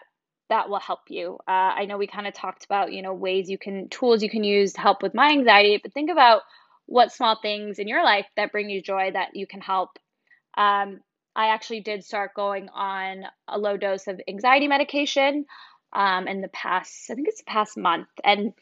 that 0.49 0.69
will 0.69 0.79
help 0.79 1.01
you. 1.09 1.37
Uh, 1.47 1.51
I 1.75 1.85
know 1.85 1.97
we 1.97 2.07
kind 2.07 2.27
of 2.27 2.33
talked 2.33 2.65
about 2.65 2.93
you 2.93 3.01
know 3.01 3.13
ways 3.13 3.49
you 3.49 3.57
can 3.57 3.89
tools 3.89 4.23
you 4.23 4.29
can 4.29 4.43
use 4.43 4.73
to 4.73 4.81
help 4.81 5.01
with 5.01 5.13
my 5.13 5.29
anxiety, 5.29 5.79
but 5.81 5.93
think 5.93 6.09
about 6.09 6.41
what 6.85 7.11
small 7.11 7.37
things 7.41 7.79
in 7.79 7.87
your 7.87 8.03
life 8.03 8.25
that 8.37 8.51
bring 8.51 8.69
you 8.69 8.81
joy 8.81 9.11
that 9.11 9.35
you 9.35 9.45
can 9.45 9.61
help. 9.61 9.89
Um, 10.57 11.01
I 11.35 11.49
actually 11.49 11.81
did 11.81 12.03
start 12.03 12.33
going 12.33 12.69
on 12.69 13.25
a 13.47 13.59
low 13.59 13.77
dose 13.77 14.07
of 14.07 14.19
anxiety 14.27 14.67
medication 14.67 15.45
um, 15.93 16.27
in 16.27 16.41
the 16.41 16.47
past, 16.49 17.09
I 17.09 17.15
think 17.15 17.27
it's 17.27 17.41
the 17.41 17.45
past 17.45 17.77
month. 17.77 18.07
And, 18.23 18.53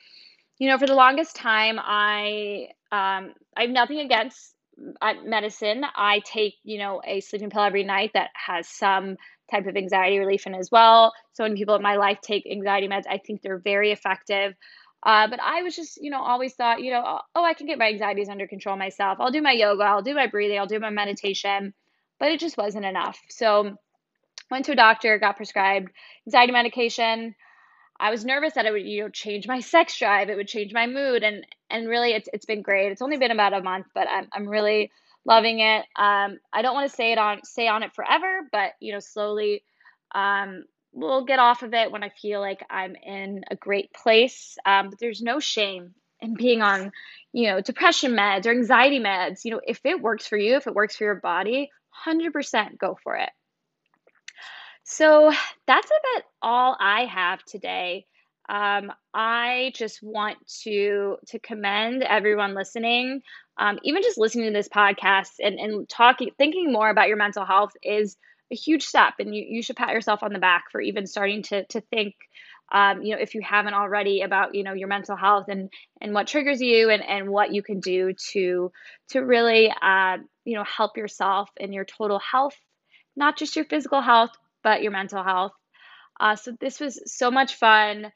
you 0.57 0.69
know, 0.69 0.77
for 0.77 0.87
the 0.87 0.95
longest 0.95 1.35
time, 1.35 1.79
I, 1.79 2.69
um, 2.91 3.33
I 3.55 3.61
have 3.61 3.69
nothing 3.69 3.99
against 3.99 4.53
uh, 5.01 5.13
medicine. 5.25 5.83
I 5.95 6.21
take, 6.25 6.55
you 6.63 6.77
know, 6.77 7.01
a 7.05 7.21
sleeping 7.21 7.49
pill 7.49 7.63
every 7.63 7.83
night 7.83 8.11
that 8.13 8.29
has 8.33 8.67
some 8.67 9.17
type 9.51 9.67
of 9.67 9.75
anxiety 9.75 10.19
relief 10.19 10.47
in 10.47 10.55
as 10.55 10.71
well. 10.71 11.13
So 11.33 11.43
when 11.43 11.55
people 11.55 11.75
in 11.75 11.81
my 11.81 11.97
life 11.97 12.19
take 12.21 12.47
anxiety 12.49 12.87
meds, 12.87 13.03
I 13.09 13.17
think 13.17 13.41
they're 13.41 13.59
very 13.59 13.91
effective. 13.91 14.55
Uh, 15.03 15.27
but 15.27 15.39
I 15.39 15.61
was 15.61 15.75
just, 15.75 16.01
you 16.01 16.09
know, 16.09 16.21
always 16.21 16.55
thought, 16.55 16.81
you 16.81 16.91
know, 16.91 17.03
oh, 17.05 17.19
oh, 17.35 17.43
I 17.43 17.53
can 17.53 17.67
get 17.67 17.77
my 17.77 17.89
anxieties 17.89 18.27
under 18.27 18.47
control 18.47 18.75
myself. 18.75 19.19
I'll 19.19 19.31
do 19.31 19.41
my 19.41 19.51
yoga, 19.51 19.83
I'll 19.83 20.01
do 20.01 20.15
my 20.15 20.25
breathing, 20.25 20.57
I'll 20.57 20.65
do 20.65 20.79
my 20.79 20.89
meditation, 20.89 21.75
but 22.19 22.31
it 22.31 22.39
just 22.39 22.57
wasn't 22.57 22.85
enough. 22.85 23.19
So 23.29 23.77
Went 24.51 24.65
to 24.65 24.73
a 24.73 24.75
doctor, 24.75 25.17
got 25.17 25.37
prescribed 25.37 25.91
anxiety 26.27 26.51
medication. 26.51 27.35
I 27.99 28.11
was 28.11 28.25
nervous 28.25 28.53
that 28.53 28.65
it 28.65 28.71
would, 28.71 28.85
you 28.85 29.03
know, 29.03 29.09
change 29.09 29.47
my 29.47 29.61
sex 29.61 29.97
drive, 29.97 30.29
it 30.29 30.35
would 30.35 30.47
change 30.47 30.73
my 30.73 30.85
mood, 30.87 31.23
and 31.23 31.45
and 31.69 31.87
really, 31.87 32.11
it's 32.11 32.29
it's 32.33 32.45
been 32.45 32.61
great. 32.61 32.91
It's 32.91 33.01
only 33.01 33.17
been 33.17 33.31
about 33.31 33.53
a 33.53 33.61
month, 33.61 33.87
but 33.93 34.07
I'm 34.09 34.27
I'm 34.33 34.47
really 34.47 34.91
loving 35.25 35.59
it. 35.59 35.85
Um, 35.95 36.39
I 36.53 36.61
don't 36.61 36.73
want 36.75 36.89
to 36.89 36.95
say 36.95 37.11
it 37.11 37.17
on 37.17 37.43
stay 37.43 37.67
on 37.67 37.83
it 37.83 37.93
forever, 37.95 38.41
but 38.51 38.73
you 38.79 38.93
know, 38.93 38.99
slowly, 38.99 39.63
um, 40.13 40.65
we'll 40.93 41.25
get 41.25 41.39
off 41.39 41.63
of 41.63 41.73
it 41.73 41.91
when 41.91 42.03
I 42.03 42.09
feel 42.09 42.39
like 42.39 42.63
I'm 42.69 42.95
in 42.95 43.43
a 43.49 43.55
great 43.55 43.91
place. 43.93 44.57
Um, 44.65 44.89
but 44.89 44.99
there's 44.99 45.21
no 45.21 45.39
shame 45.39 45.93
in 46.21 46.35
being 46.35 46.61
on, 46.61 46.91
you 47.33 47.49
know, 47.49 47.61
depression 47.61 48.13
meds 48.13 48.45
or 48.45 48.51
anxiety 48.51 48.99
meds. 48.99 49.43
You 49.43 49.51
know, 49.51 49.61
if 49.65 49.81
it 49.83 50.01
works 50.01 50.27
for 50.27 50.37
you, 50.37 50.55
if 50.55 50.67
it 50.67 50.73
works 50.73 50.95
for 50.95 51.03
your 51.03 51.15
body, 51.15 51.69
100% 52.07 52.77
go 52.77 52.97
for 53.03 53.15
it. 53.15 53.29
So 54.85 55.31
that's 55.65 55.87
about 55.87 56.23
all 56.43 56.77
I 56.79 57.05
have 57.05 57.43
today. 57.43 58.05
Um, 58.47 58.91
I 59.15 59.71
just 59.73 60.03
want 60.03 60.37
to 60.61 61.17
to 61.27 61.39
commend 61.39 62.03
everyone 62.03 62.53
listening. 62.53 63.21
Um, 63.57 63.79
even 63.83 64.03
just 64.03 64.19
listening 64.19 64.45
to 64.45 64.53
this 64.53 64.69
podcast 64.69 65.31
and, 65.39 65.59
and 65.59 65.89
talking, 65.89 66.29
thinking 66.37 66.71
more 66.71 66.89
about 66.89 67.07
your 67.07 67.17
mental 67.17 67.45
health 67.45 67.71
is 67.81 68.15
a 68.51 68.55
huge 68.55 68.83
step, 68.83 69.15
and 69.17 69.35
you, 69.35 69.43
you 69.47 69.63
should 69.63 69.75
pat 69.75 69.89
yourself 69.89 70.21
on 70.21 70.33
the 70.33 70.39
back 70.39 70.65
for 70.71 70.79
even 70.79 71.07
starting 71.07 71.41
to 71.43 71.65
to 71.65 71.81
think. 71.81 72.13
Um, 72.71 73.01
you 73.01 73.15
know, 73.15 73.21
if 73.21 73.33
you 73.35 73.41
haven't 73.41 73.73
already, 73.73 74.21
about 74.21 74.53
you 74.53 74.63
know 74.63 74.73
your 74.73 74.87
mental 74.87 75.15
health 75.15 75.45
and 75.47 75.71
and 75.99 76.13
what 76.13 76.27
triggers 76.27 76.61
you 76.61 76.91
and 76.91 77.03
and 77.03 77.29
what 77.29 77.51
you 77.51 77.63
can 77.63 77.79
do 77.79 78.13
to 78.31 78.71
to 79.09 79.19
really 79.21 79.73
uh, 79.81 80.17
you 80.43 80.55
know 80.55 80.63
help 80.63 80.95
yourself 80.97 81.49
in 81.57 81.73
your 81.73 81.85
total 81.85 82.19
health, 82.19 82.57
not 83.15 83.35
just 83.35 83.55
your 83.55 83.65
physical 83.65 84.01
health, 84.01 84.31
but 84.65 84.81
your 84.81 84.91
mental 84.91 85.23
health. 85.23 85.53
Uh, 86.19 86.35
so 86.35 86.51
this 86.59 86.79
was 86.79 86.99
so 87.05 87.29
much 87.29 87.55
fun. 87.55 88.11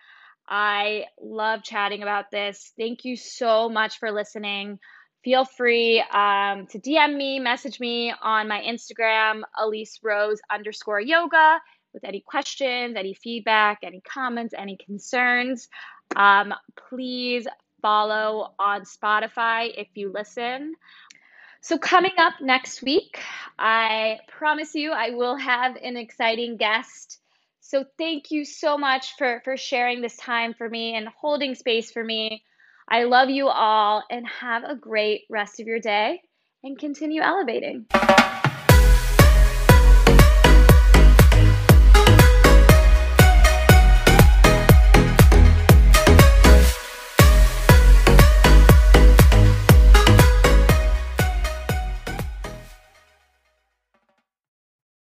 I 0.48 1.06
love 1.22 1.64
chatting 1.64 2.02
about 2.02 2.32
this. 2.32 2.74
Thank 2.76 3.06
you 3.06 3.16
so 3.16 3.70
much 3.70 4.00
for 4.00 4.12
listening. 4.12 4.80
Feel 5.24 5.46
free 5.46 6.00
um, 6.00 6.66
to 6.72 6.80
DM 6.80 7.16
me, 7.16 7.40
message 7.40 7.80
me 7.80 8.12
on 8.20 8.48
my 8.48 8.62
Instagram, 8.62 9.42
Elise 9.62 10.00
Rose 10.02 10.40
underscore 10.50 11.00
yoga, 11.00 11.60
with 11.94 12.04
any 12.04 12.22
questions, 12.26 12.96
any 12.98 13.14
feedback, 13.14 13.80
any 13.84 14.02
comments, 14.02 14.56
any 14.58 14.78
concerns. 14.84 15.68
Um, 16.16 16.54
please 16.90 17.48
follow 17.82 18.56
on 18.58 18.82
Spotify 18.86 19.72
if 19.78 19.90
you 19.94 20.12
listen. 20.12 20.74
So, 21.62 21.78
coming 21.78 22.13
up 22.17 22.36
next 22.41 22.82
week, 22.82 23.19
I 23.58 24.19
promise 24.30 24.76
you 24.76 24.91
I 24.91 25.12
will 25.12 25.36
have 25.36 25.76
an 25.76 25.98
exciting 25.98 26.56
guest. 26.58 27.19
So, 27.60 27.86
thank 27.98 28.32
you 28.32 28.45
so 28.45 28.78
much 28.78 29.17
for, 29.17 29.41
for 29.43 29.58
sharing 29.58 30.02
this 30.02 30.15
time 30.15 30.54
for 30.54 30.69
me 30.69 30.95
and 30.95 31.08
holding 31.10 31.56
space 31.56 31.91
for 31.91 32.04
me. 32.04 32.43
I 32.88 33.04
love 33.04 33.30
you 33.30 33.50
all 33.50 34.04
and 34.10 34.26
have 34.28 34.63
a 34.63 34.76
great 34.76 35.24
rest 35.30 35.60
of 35.60 35.67
your 35.67 35.80
day 35.80 36.22
and 36.63 36.80
continue 36.80 37.22
elevating. 37.22 37.88